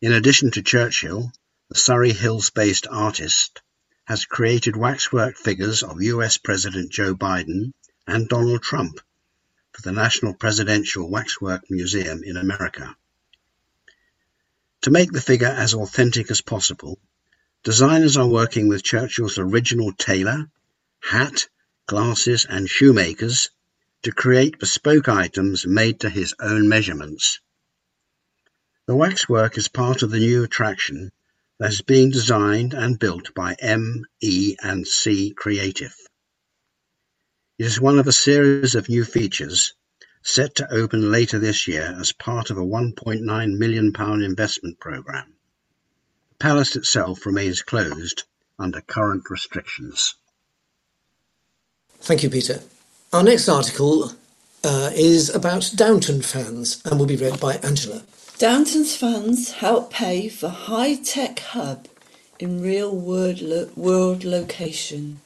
[0.00, 1.30] In addition to Churchill,
[1.68, 3.60] the Surrey Hills-based artist
[4.06, 7.72] has created waxwork figures of US President Joe Biden
[8.12, 9.00] and Donald Trump
[9.72, 12.94] for the National Presidential Waxwork Museum in America.
[14.82, 16.98] To make the figure as authentic as possible,
[17.62, 20.50] designers are working with Churchill's original tailor,
[21.00, 21.48] hat,
[21.86, 23.48] glasses and shoemakers
[24.02, 27.40] to create bespoke items made to his own measurements.
[28.86, 31.12] The waxwork is part of the new attraction
[31.58, 35.94] that is being designed and built by M, E and C Creative.
[37.62, 39.72] It is one of a series of new features
[40.20, 43.92] set to open later this year as part of a £1.9 million
[44.24, 45.34] investment programme.
[46.30, 48.24] The palace itself remains closed
[48.58, 50.16] under current restrictions.
[52.00, 52.62] Thank you, Peter.
[53.12, 54.10] Our next article
[54.64, 58.02] uh, is about Downton fans and will be read by Angela.
[58.38, 61.86] Downton's fans help pay for high-tech hub
[62.40, 65.20] in real world, lo- world location.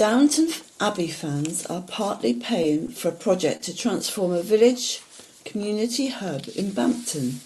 [0.00, 0.48] Downton
[0.80, 5.02] Abbey fans are partly paying for a project to transform a village
[5.44, 7.40] community hub in Bampton.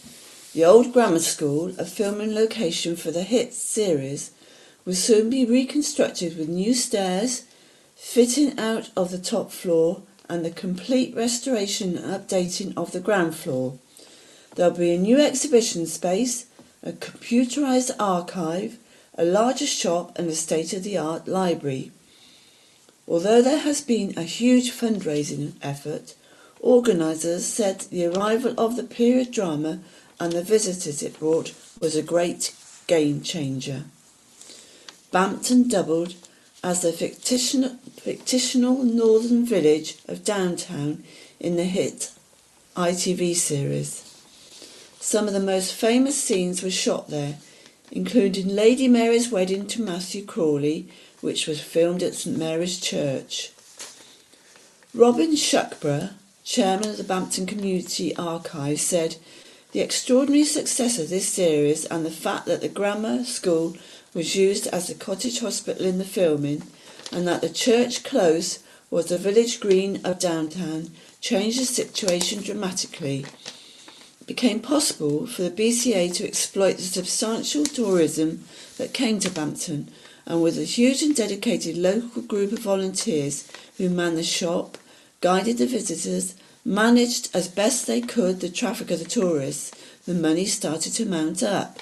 [0.53, 4.31] The old grammar school, a filming location for the hit series,
[4.85, 7.43] will soon be reconstructed with new stairs,
[7.97, 13.35] fitting out of the top floor, and the complete restoration and updating of the ground
[13.35, 13.81] floor.
[14.55, 16.47] There'll be a new exhibition space,
[16.85, 18.79] a computerized archive,
[19.19, 21.91] a larger shop, and a state of the art library.
[23.07, 26.15] Although there has been a huge fundraising effort,
[26.61, 29.81] organisers said the arrival of the period drama
[30.19, 32.55] and the visitors it brought was a great
[32.87, 33.85] game changer.
[35.11, 36.15] Bampton doubled
[36.63, 37.77] as the fictional,
[38.85, 41.05] northern village of Downton
[41.39, 42.11] in the hit
[42.75, 44.03] ITV series.
[44.99, 47.37] Some of the most famous scenes were shot there,
[47.93, 50.89] including Lady Mary's wedding to Matthew Crawley
[51.25, 53.51] which was filmed at St Mary's Church.
[54.93, 56.11] Robin Shuckburgh,
[56.45, 59.17] chairman of the Bampton Community Archive, said
[59.73, 63.75] the extraordinary success of this series and the fact that the grammar school
[64.13, 66.63] was used as the cottage hospital in the filming
[67.11, 68.59] and that the church close
[68.91, 73.25] was the village green of Downton changed the situation dramatically.
[74.21, 78.45] It became possible for the BCA to exploit the substantial tourism
[78.77, 79.91] that came to Bampton
[80.27, 84.79] and with a huge and dedicated local group of volunteers who manned the shop,
[85.21, 89.71] guided the visitors, managed as best they could the traffic of the tourists,
[90.07, 91.81] the money started to mount up.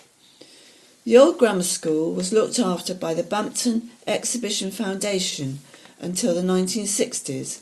[1.05, 5.59] The old grammar school was looked after by the Bampton Exhibition Foundation
[6.01, 7.61] until the 1960s,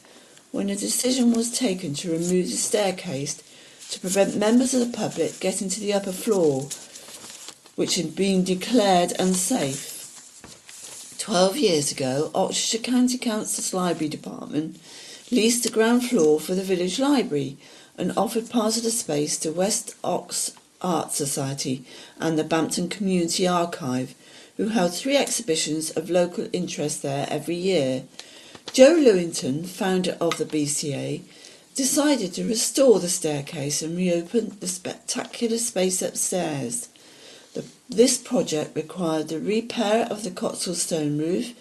[0.51, 3.43] when a decision was taken to remove the staircase
[3.91, 6.69] to prevent members of the public getting to the upper floor,
[7.77, 10.00] which had been declared unsafe.
[11.21, 14.81] Twelve years ago, Oxfordshire County Council's Library Department
[15.31, 17.59] leased the ground floor for the village library
[17.99, 21.85] and offered part of the space to West Ox Art Society
[22.19, 24.15] and the Bampton Community Archive,
[24.57, 28.05] who held three exhibitions of local interest there every year.
[28.73, 31.21] Joe Lewington, founder of the BCA,
[31.75, 36.89] decided to restore the staircase and reopen the spectacular space upstairs.
[37.91, 41.55] This project required the repair of the Cotswold stone roof,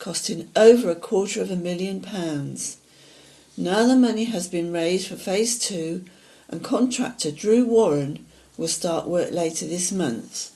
[0.00, 2.78] costing over a quarter of a million pounds.
[3.56, 6.04] Now the money has been raised for phase two
[6.48, 8.26] and contractor Drew Warren
[8.56, 10.50] will start work later this month.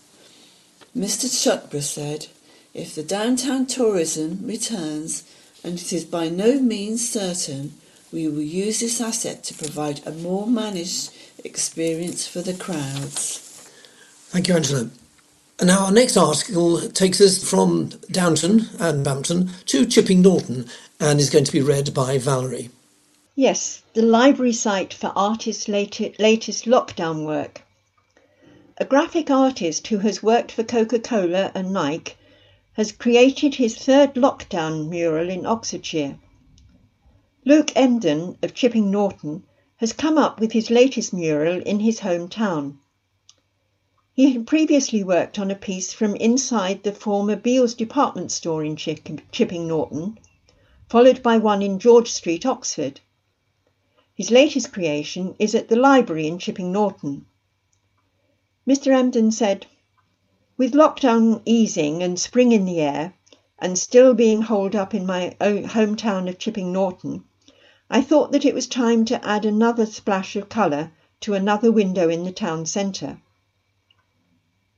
[0.96, 1.26] Mr.
[1.26, 2.26] Shuckburgh said,
[2.74, 5.22] if the Downton tourism returns,
[5.62, 7.74] and it is by no means certain,
[8.12, 11.12] we will use this asset to provide a more managed
[11.44, 13.38] experience for the crowds.
[14.30, 14.90] Thank you, Angela.
[15.62, 20.66] Now our next article takes us from Downton and Bampton to Chipping Norton
[20.98, 22.70] and is going to be read by Valerie.
[23.36, 27.62] Yes, the library site for artists' latest lockdown work.
[28.78, 32.14] A graphic artist who has worked for Coca Cola and Nike
[32.72, 36.18] has created his third lockdown mural in Oxfordshire.
[37.44, 39.42] Luke Emden of Chipping Norton
[39.76, 42.78] has come up with his latest mural in his hometown.
[44.20, 48.76] He had previously worked on a piece from inside the former Beale's department store in
[48.76, 50.18] Chipping Norton,
[50.90, 53.00] followed by one in George Street, Oxford.
[54.14, 57.24] His latest creation is at the library in Chipping Norton.
[58.68, 58.92] Mr.
[58.92, 59.64] Emden said,
[60.58, 63.14] With lockdown easing and spring in the air,
[63.58, 67.24] and still being holed up in my own hometown of Chipping Norton,
[67.88, 72.10] I thought that it was time to add another splash of colour to another window
[72.10, 73.18] in the town centre.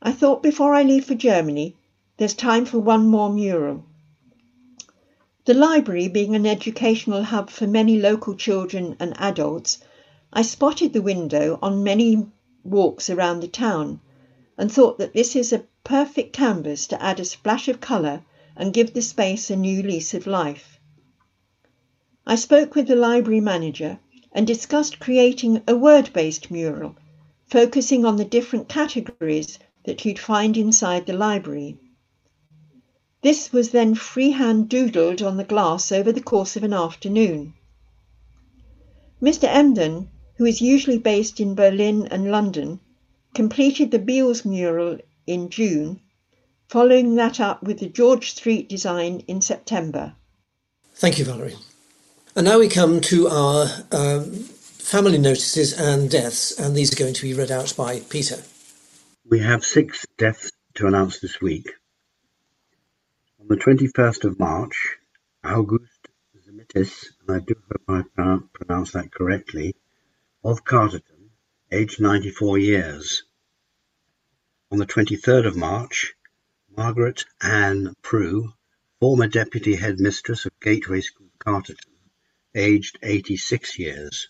[0.04, 1.76] I thought before I leave for Germany,
[2.16, 3.84] there's time for one more mural.
[5.44, 9.78] The library being an educational hub for many local children and adults,
[10.32, 12.26] I spotted the window on many
[12.64, 14.00] walks around the town
[14.58, 18.24] and thought that this is a perfect canvas to add a splash of colour
[18.56, 20.80] and give the space a new lease of life.
[22.26, 24.00] I spoke with the library manager
[24.32, 26.96] and discussed creating a word based mural,
[27.46, 31.78] focusing on the different categories that you'd find inside the library.
[33.22, 37.54] This was then freehand doodled on the glass over the course of an afternoon.
[39.22, 39.44] Mr.
[39.44, 42.80] Emden, who is usually based in Berlin and London,
[43.34, 46.00] completed the Bealls mural in June,
[46.68, 50.16] following that up with the George Street design in September.
[50.94, 51.56] Thank you, Valerie.
[52.34, 57.14] And now we come to our um, family notices and deaths, and these are going
[57.14, 58.42] to be read out by Peter.
[59.24, 61.70] We have six deaths to announce this week.
[63.40, 64.96] On the 21st of March,
[65.44, 66.08] August
[66.44, 67.82] Zimitis, and I do hope
[68.18, 69.76] I pronounce that correctly,
[70.44, 71.30] of Carterton,
[71.70, 73.22] aged 94 years.
[74.72, 76.14] On the 23rd of March,
[76.76, 78.52] Margaret Ann Prue,
[78.98, 81.94] former Deputy Headmistress of Gateway School, Carterton,
[82.54, 84.28] aged 86 years.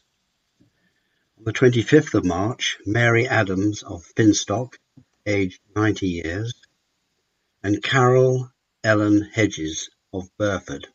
[1.38, 4.74] On the 25th of March, Mary Adams of Finstock,
[5.26, 6.54] aged 90 years,
[7.62, 8.50] and Carol
[8.82, 10.88] Ellen Hedges of Burford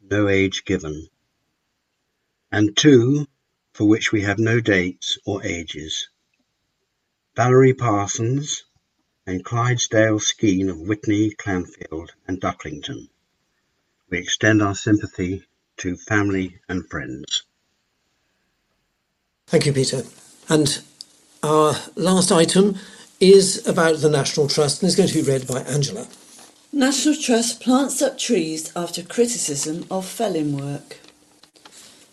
[0.00, 1.08] (no age given),
[2.52, 3.26] and two
[3.72, 6.08] for which we have no dates or ages:
[7.34, 8.64] Valerie Parsons
[9.26, 13.08] and Clydesdale Skeen of Witney, Clanfield and Ducklington.
[14.08, 15.44] We extend our sympathy
[15.78, 17.42] to family and friends.
[19.48, 20.02] Thank you, Peter.
[20.48, 20.80] And
[21.42, 22.78] our last item
[23.20, 26.06] is about the National Trust and is going to be read by Angela.
[26.72, 30.98] National Trust plants up trees after criticism of felling work.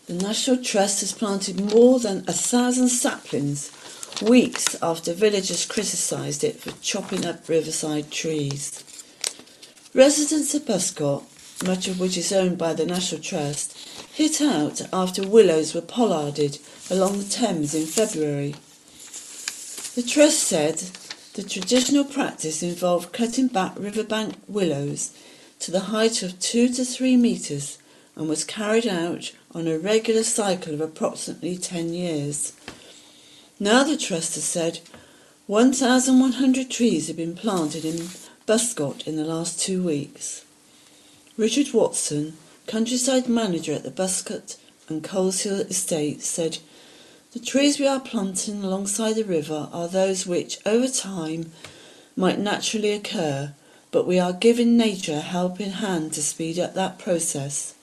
[0.06, 3.70] The National Trust has planted more than a thousand saplings
[4.22, 8.82] weeks after villagers criticised it for chopping up riverside trees.
[9.94, 11.22] Residents of Buscot,
[11.66, 13.76] much of which is owned by the National Trust,
[14.12, 16.58] hit out after willows were pollarded
[16.90, 18.54] along the Thames in February.
[19.96, 20.82] The Trust said
[21.32, 25.12] the traditional practice involved cutting back riverbank willows
[25.60, 27.78] to the height of two to three metres
[28.14, 32.52] and was carried out on a regular cycle of approximately 10 years.
[33.58, 34.80] Now the Trust has said
[35.46, 38.10] 1,100 trees have been planted in
[38.46, 40.44] Buscot in the last two weeks.
[41.38, 42.36] Richard Watson,
[42.66, 44.58] countryside manager at the Buscot
[44.90, 46.58] and Coleshill estate, said
[47.36, 51.52] the trees we are planting alongside the river are those which, over time,
[52.16, 53.52] might naturally occur,
[53.90, 57.74] but we are giving nature a helping hand to speed up that process.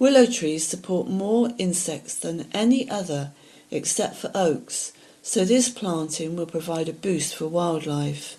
[0.00, 3.30] Willow trees support more insects than any other
[3.70, 4.90] except for oaks,
[5.22, 8.36] so this planting will provide a boost for wildlife.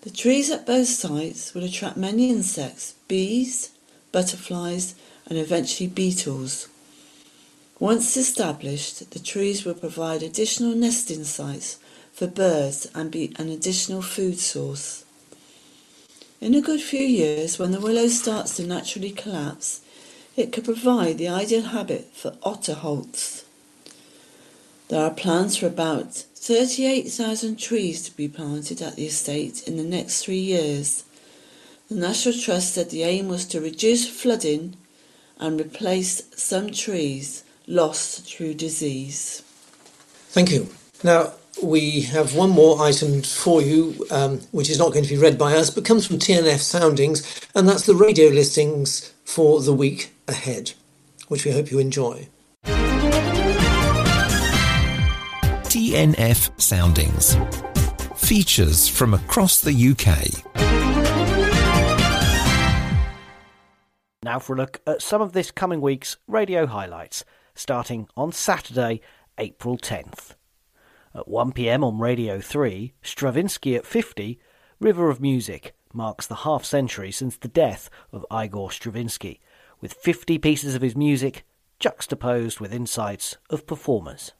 [0.00, 3.72] The trees at both sites will attract many insects, bees,
[4.10, 4.94] butterflies,
[5.26, 6.68] and eventually beetles.
[7.78, 11.78] Once established, the trees will provide additional nesting sites
[12.10, 15.04] for birds and be an additional food source.
[16.40, 19.82] In a good few years, when the willow starts to naturally collapse,
[20.36, 23.44] it could provide the ideal habitat for otter holts.
[24.88, 29.84] There are plans for about 38,000 trees to be planted at the estate in the
[29.84, 31.04] next three years.
[31.90, 34.76] The National Trust said the aim was to reduce flooding
[35.38, 39.42] and replace some trees lost through disease.
[40.30, 40.68] Thank you.
[41.02, 45.20] Now, we have one more item for you, um, which is not going to be
[45.20, 49.72] read by us, but comes from TNF Soundings, and that's the radio listings for the
[49.72, 50.72] week ahead,
[51.28, 52.28] which we hope you enjoy.
[55.76, 57.36] TNF Soundings.
[58.16, 60.42] Features from across the UK.
[64.22, 67.24] Now for a look at some of this coming week's radio highlights,
[67.56, 69.00] starting on Saturday,
[69.38, 70.34] April 10th.
[71.14, 74.38] At 1pm on Radio 3, Stravinsky at 50,
[74.78, 79.40] River of Music marks the half century since the death of Igor Stravinsky,
[79.80, 81.44] with 50 pieces of his music
[81.80, 84.32] juxtaposed with insights of performers.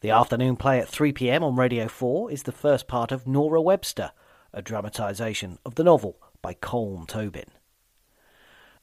[0.00, 3.60] The afternoon play at 3 pm on Radio 4 is the first part of Nora
[3.60, 4.12] Webster,
[4.52, 7.48] a dramatisation of the novel by Colm Tóibín.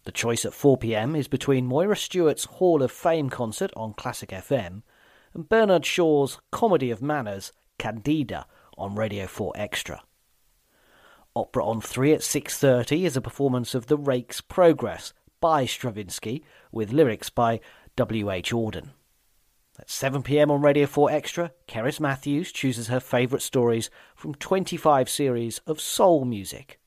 [0.06, 4.30] The choice at 4 pm is between Moira Stewart's Hall of Fame concert on Classic
[4.30, 4.82] FM
[5.34, 8.46] and Bernard Shaw's Comedy of Manners, Candida,
[8.78, 10.04] on Radio 4 Extra.
[11.36, 16.92] Opera on 3 at 6.30 is a performance of The Rake's Progress by Stravinsky with
[16.92, 17.60] lyrics by
[17.96, 18.30] W.
[18.30, 18.52] H.
[18.52, 18.90] Auden.
[19.80, 25.60] At 7pm on Radio 4 Extra, Cerys Matthews chooses her favourite stories from 25 series
[25.66, 26.80] of soul music.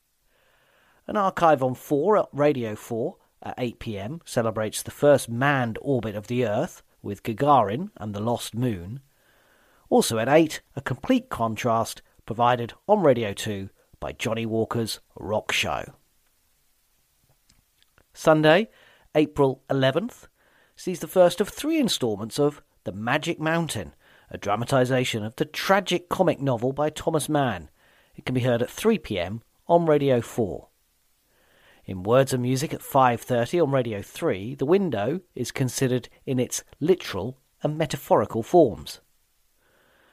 [1.07, 6.27] An archive on 4 at Radio 4 at 8pm celebrates the first manned orbit of
[6.27, 8.99] the Earth with Gagarin and the Lost Moon.
[9.89, 13.69] Also at 8, a complete contrast provided on Radio 2
[14.01, 15.93] by Johnnie Walker's Rock Show.
[18.13, 18.69] Sunday,
[19.15, 20.27] April 11th,
[20.75, 23.93] sees the first of three instalments of the Magic Mountain,
[24.29, 27.69] a dramatisation of the tragic comic novel by Thomas Mann.
[28.17, 30.66] It can be heard at 3 pm on Radio 4.
[31.87, 36.65] In Words and Music at 5:30 on Radio 3, The Window is considered in its
[36.81, 38.99] literal and metaphorical forms.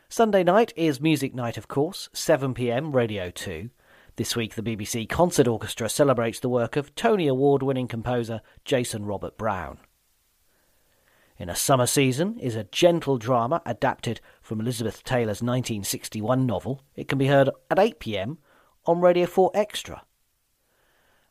[0.08, 3.70] Sunday night is Music Night, of course, 7 pm Radio 2.
[4.14, 9.04] This week, the BBC Concert Orchestra celebrates the work of Tony Award winning composer Jason
[9.04, 9.78] Robert Brown.
[11.38, 16.82] In a Summer Season is a gentle drama adapted from Elizabeth Taylor's 1961 novel.
[16.94, 18.38] It can be heard at 8 pm
[18.86, 20.04] on Radio 4 Extra.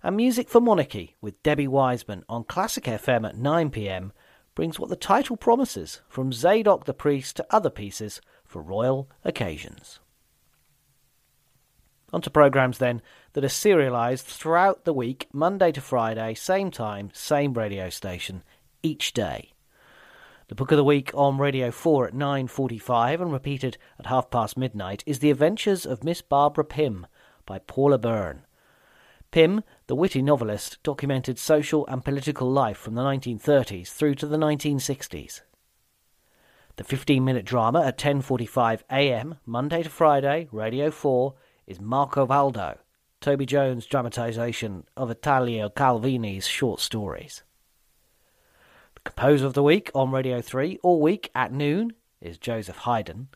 [0.06, 4.12] And Music for Monarchy with Debbie Wiseman on Classic FM at 9 pm
[4.54, 10.02] brings what the title promises from Zadok the Priest to other pieces for royal occasions.
[12.12, 13.02] On to programmes then
[13.32, 18.44] that are serialised throughout the week, Monday to Friday, same time, same radio station,
[18.84, 19.54] each day.
[20.50, 24.58] The book of the week on Radio 4 at 9.45 and repeated at half past
[24.58, 27.08] midnight is The Adventures of Miss Barbara Pym
[27.46, 28.42] by Paula Byrne.
[29.34, 34.38] Pym, the witty novelist, documented social and political life from the 1930s through to the
[34.38, 35.42] 1960s.
[36.76, 39.40] The 15-minute drama at 10:45 a.m.
[39.44, 41.34] Monday to Friday, Radio 4,
[41.66, 42.78] is Marcovaldo,
[43.22, 47.42] Toby Jones' dramatisation of Italo Calvino's short stories.
[48.94, 53.30] The composer of the Week on Radio 3 all week at noon is Joseph Haydn.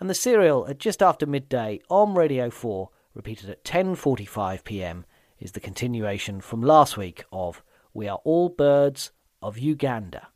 [0.00, 5.04] And the serial at just after midday on Radio 4, repeated at 10:45 p.m.,
[5.42, 9.10] is the continuation from last week of We Are All Birds
[9.42, 10.28] of Uganda.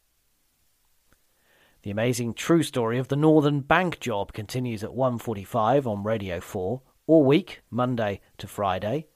[1.83, 6.83] The amazing true story of the Northern Bank job continues at 1:45 on Radio 4
[7.07, 9.07] all week, Monday to Friday.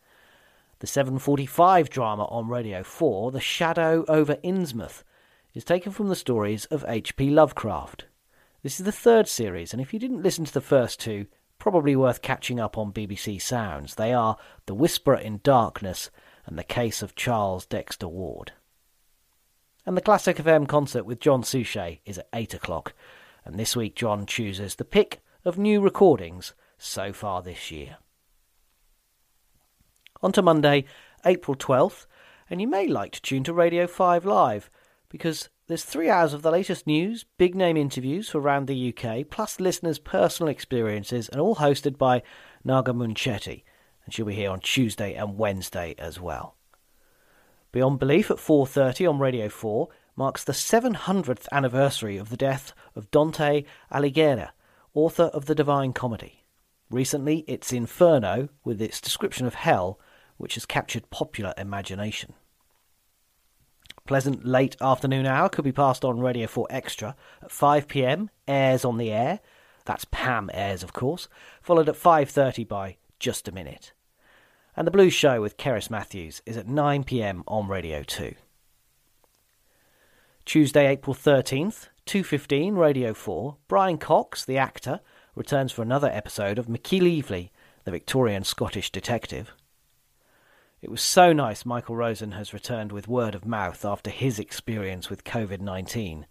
[0.78, 5.02] The 7:45 drama on Radio 4, The Shadow over Innsmouth,
[5.54, 7.30] is taken from the stories of H.P.
[7.30, 8.06] Lovecraft.
[8.62, 11.26] This is the third series, and if you didn't listen to the first two,
[11.60, 13.94] probably worth catching up on BBC Sounds.
[13.94, 14.36] They are
[14.66, 16.10] The Whisperer in Darkness
[16.46, 18.52] and The Case of Charles Dexter Ward.
[19.86, 22.94] And the Classic FM concert with John Suchet is at 8 o'clock,
[23.44, 27.98] and this week John chooses the pick of new recordings so far this year.
[30.22, 30.86] On to Monday,
[31.24, 32.06] April 12th,
[32.48, 34.70] and you may like to tune to Radio 5 Live
[35.08, 39.24] because there's three hours of the latest news, big name interviews from around the UK,
[39.30, 42.24] plus listeners' personal experiences, and all hosted by
[42.64, 43.62] Naga Munchetty.
[44.04, 46.56] And she'll be here on Tuesday and Wednesday as well.
[47.70, 53.08] Beyond Belief at 4.30 on Radio 4 marks the 700th anniversary of the death of
[53.12, 53.62] Dante
[53.92, 54.48] Alighieri,
[54.92, 56.44] author of the Divine Comedy.
[56.90, 60.00] Recently, its Inferno, with its description of hell,
[60.36, 62.34] which has captured popular imagination.
[64.10, 68.84] Pleasant late afternoon hour could be passed on Radio 4 Extra at 5 pm, Ayres
[68.84, 69.38] on the air.
[69.84, 71.28] That's Pam Ayres, of course,
[71.62, 73.92] followed at 5:30 by Just a Minute.
[74.76, 78.34] And the Blues Show with Cerys Matthews is at 9 pm on Radio 2.
[80.44, 84.98] Tuesday, April 13th, 2.15, Radio 4, Brian Cox, the actor,
[85.36, 87.50] returns for another episode of McKeelevely,
[87.84, 89.52] the Victorian Scottish detective.
[90.82, 95.10] It was so nice Michael Rosen has returned with word of mouth after his experience
[95.10, 96.26] with COVID 19.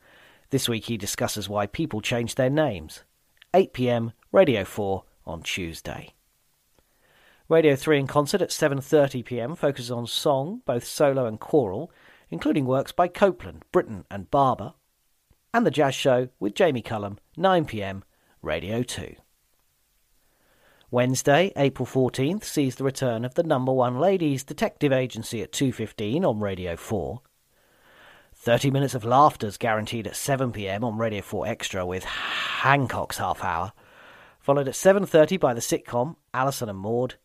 [0.50, 3.04] This week he discusses why people change their names.
[3.54, 6.16] 8 pm, Radio 4 on Tuesday.
[7.48, 11.92] Radio 3 in concert at 7:30 pm focuses on song, both solo and choral,
[12.32, 14.74] including works by Copland, Britten and Barber.
[15.54, 18.04] And the jazz show with Jamie Cullum, 9 pm,
[18.42, 19.16] Radio 2.
[20.92, 26.28] Wednesday, April 14th, sees the return of the number one ladies detective agency at 2.15
[26.28, 27.22] on Radio 4.
[28.34, 33.44] 30 minutes of laughter is guaranteed at 7pm on Radio 4 Extra with Hancock's Half
[33.44, 33.72] Hour,
[34.40, 37.16] followed at 7.30 by the sitcom Alison and Maud,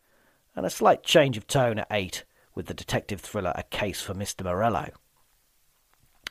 [0.55, 4.13] and a slight change of tone at 8 with the detective thriller A Case for
[4.13, 4.43] Mr.
[4.43, 4.89] Morelle.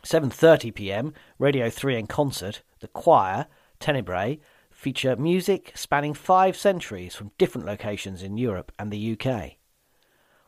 [0.05, 3.47] 7.30pm, Radio 3 in concert, The Choir,
[3.81, 4.39] Tenebrae,
[4.85, 9.53] feature music spanning five centuries from different locations in Europe and the UK.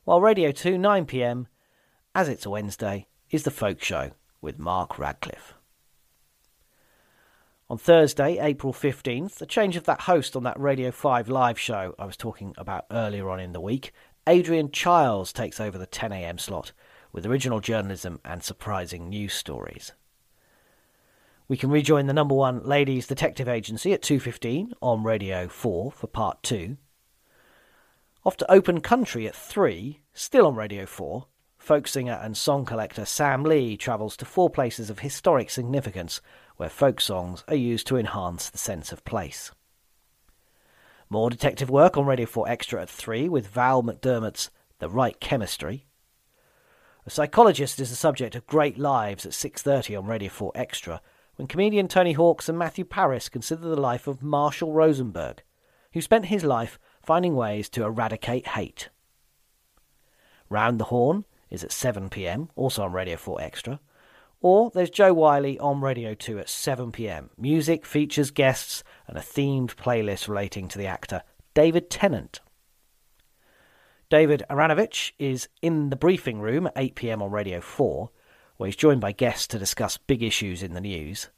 [0.04, 1.46] While Radio 2, 9pm,
[2.14, 4.10] as it's a Wednesday, is The Folk Show
[4.42, 5.54] with Mark Radcliffe.
[7.70, 11.94] On Thursday, April 15th, the change of that host on that Radio 5 live show
[11.98, 13.90] I was talking about earlier on in the week,
[14.26, 16.72] Adrian Chiles takes over the 10am slot
[17.10, 19.92] with original journalism and surprising news stories.
[21.48, 26.06] We can rejoin the number one ladies detective agency at 2.15 on Radio 4 for
[26.08, 26.76] part 2.
[28.24, 31.26] Off to Open Country at 3, still on Radio 4,
[31.56, 36.20] folk singer and song collector Sam Lee travels to four places of historic significance
[36.56, 39.52] where folk songs are used to enhance the sense of place.
[41.08, 45.86] More detective work on Radio 4 Extra at 3 with Val McDermid's The Right Chemistry.
[47.06, 51.00] A psychologist is the subject of Great Lives at 6.30 on Radio 4 Extra
[51.36, 55.42] when comedian Tony Hawks and Matthew Parris consider the life of Marshall Rosenberg,
[55.92, 58.88] who spent his life finding ways to eradicate hate.
[60.48, 63.80] Round the Horne is at 7pm, also on Radio 4 Extra.
[64.40, 67.30] Or there's Jo Whiley on Radio 2 at 7pm.
[67.38, 71.22] Music, features, guests, and a themed playlist relating to the actor
[71.54, 72.40] David Tennant.
[74.08, 78.10] David Aaronovitch is in the briefing room at 8pm on Radio 4
[78.56, 81.28] where he's joined by guests to discuss big issues in the news.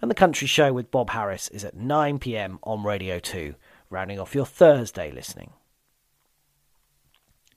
[0.00, 3.54] And the Country Show with Bob Harris is at 9 pm on Radio 2,
[3.90, 5.52] rounding off your Thursday listening.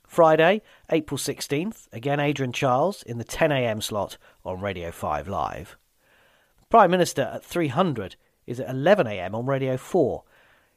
[0.07, 5.77] Friday, April 16th, again Adrian Chiles in the 10am slot on Radio 5 Live.
[6.69, 10.23] Prime Minister at 300 is at 11am on Radio 4.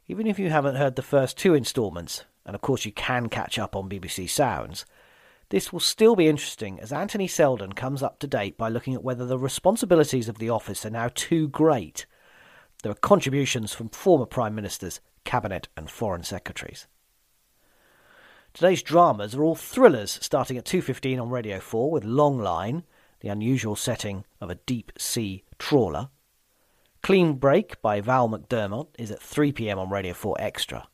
[0.08, 3.58] Even if you haven't heard the first two instalments, and of course you can catch
[3.58, 4.84] up on BBC Sounds,
[5.50, 9.02] this will still be interesting as Anthony Seldon comes up to date by looking at
[9.02, 12.06] whether the responsibilities of the office are now too great.
[12.82, 16.86] There are contributions from former Prime Ministers, Cabinet, and Foreign Secretaries.
[18.54, 22.84] Today's dramas are all thrillers, starting at 2.15 on Radio 4 with Long Line,
[23.20, 26.10] the unusual setting of a deep sea trawler.
[27.02, 30.88] Clean Break by Val McDermid is at 3pm on Radio 4 Extra.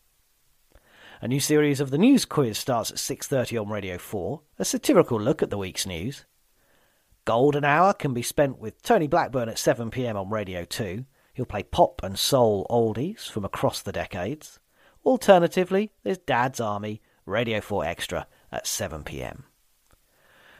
[1.22, 5.18] A new series of the News Quiz starts at 6.30 on Radio 4, a satirical
[5.18, 6.26] look at the week's news.
[7.24, 11.06] Golden Hour can be spent with Tony Blackburn at 7pm on Radio 2.
[11.32, 14.58] He'll play pop and soul oldies from across the decades.
[15.06, 19.44] Alternatively, there's Dad's Army, Radio 4 Extra at 7pm.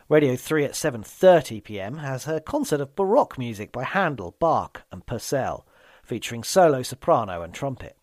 [0.08, 5.66] Radio 3 at 7.30pm has a concert of Baroque music by Handel, Bach and Purcell,
[6.02, 7.98] featuring solo soprano and trumpet.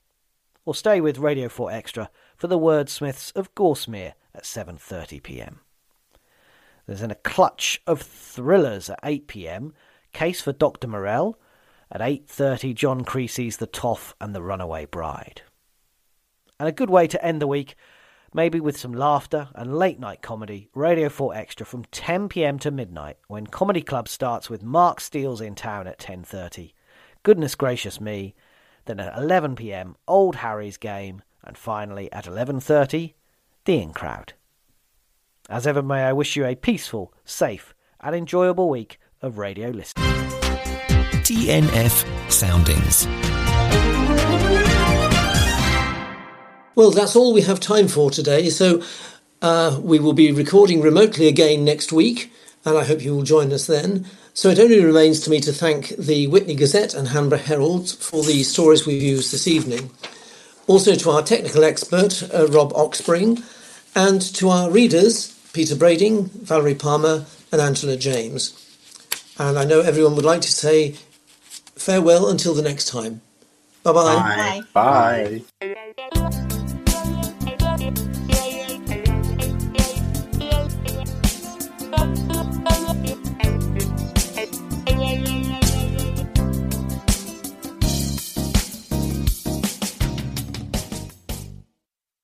[0.66, 2.10] Or stay with Radio 4 Extra
[2.44, 5.60] for the wordsmiths of Gorsemere at 7.30pm.
[6.86, 9.72] There's in a clutch of thrillers at 8pm,
[10.12, 10.90] Case for Dr.
[10.90, 11.40] Morelle,
[11.90, 15.44] at 8.30 John Creasey's The Toff and the Runaway Bride.
[16.60, 17.78] And a good way to end the week,
[18.34, 23.20] maybe with some laughter and late night comedy, Radio 4 Extra from 10pm to midnight
[23.30, 26.74] when Comedy Club starts with Mark Steel's in town at 10.30.
[27.24, 28.36] Goodness gracious me.
[28.84, 33.14] Then at 11pm, Old Harry's Game, and finally at 11.30,
[33.66, 34.34] The In Crowd.
[35.50, 40.06] As ever, may I wish you a peaceful, safe, and enjoyable week of radio listening.
[41.24, 43.08] TNF Soundings.
[46.76, 48.50] Well, that's all we have time for today.
[48.50, 48.82] So
[49.42, 52.32] Uh, we will be recording remotely again next week,
[52.64, 54.06] and I hope you will join us then.
[54.34, 58.24] So it only remains to me to thank the Witney Gazette and Hanborough Herald for
[58.24, 59.92] the stories we've used this evening.
[60.68, 63.44] Also to our technical expert, uh, Rob Oxspring,
[63.96, 68.60] and to our readers, Peter Brading, Valerie Palmer, and Angela James.
[69.38, 70.96] And I know everyone would like to say
[71.76, 73.22] farewell until the next time.
[73.84, 74.64] Bye-bye.
[74.74, 75.42] Bye.
[75.62, 76.44] Bye.